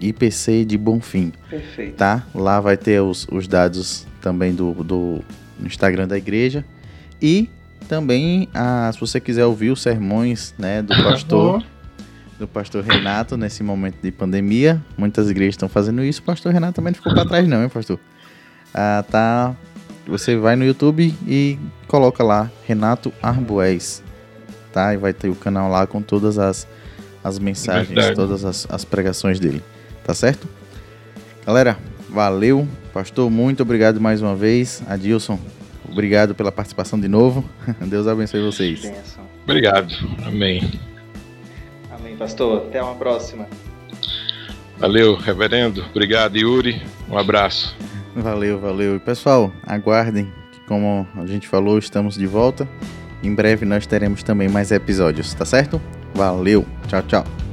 [0.00, 1.96] IPC de Bonfim, Perfeito.
[1.96, 2.26] tá?
[2.34, 5.24] Lá vai ter os, os dados também do, do
[5.60, 6.64] Instagram da igreja.
[7.20, 7.48] E
[7.88, 11.64] também, ah, se você quiser ouvir os sermões né, do pastor
[12.38, 14.82] do pastor Renato nesse momento de pandemia.
[14.96, 16.20] Muitas igrejas estão fazendo isso.
[16.20, 17.98] O pastor Renato também não ficou para trás, não, hein, pastor?
[18.74, 19.56] Ah, tá.
[20.06, 24.02] Você vai no YouTube e coloca lá Renato Arbués,
[24.72, 24.94] tá?
[24.94, 26.66] E vai ter o canal lá com todas as,
[27.24, 28.14] as mensagens, Verdade.
[28.14, 29.64] todas as, as pregações dele,
[30.06, 30.48] tá certo?
[31.44, 31.76] Galera,
[32.08, 32.66] valeu.
[32.94, 34.82] Pastor, muito obrigado mais uma vez.
[34.86, 35.38] Adilson,
[35.90, 37.44] obrigado pela participação de novo.
[37.86, 38.90] Deus abençoe vocês.
[39.42, 39.92] Obrigado.
[40.24, 40.80] Amém.
[41.90, 42.68] Amém, pastor.
[42.68, 43.48] Até uma próxima.
[44.78, 45.84] Valeu, reverendo.
[45.90, 46.80] Obrigado, Yuri.
[47.08, 47.76] Um abraço.
[48.14, 48.96] Valeu, valeu.
[48.96, 52.68] E pessoal, aguardem que, como a gente falou, estamos de volta.
[53.22, 55.80] Em breve nós teremos também mais episódios, tá certo?
[56.14, 57.45] Valeu, tchau, tchau.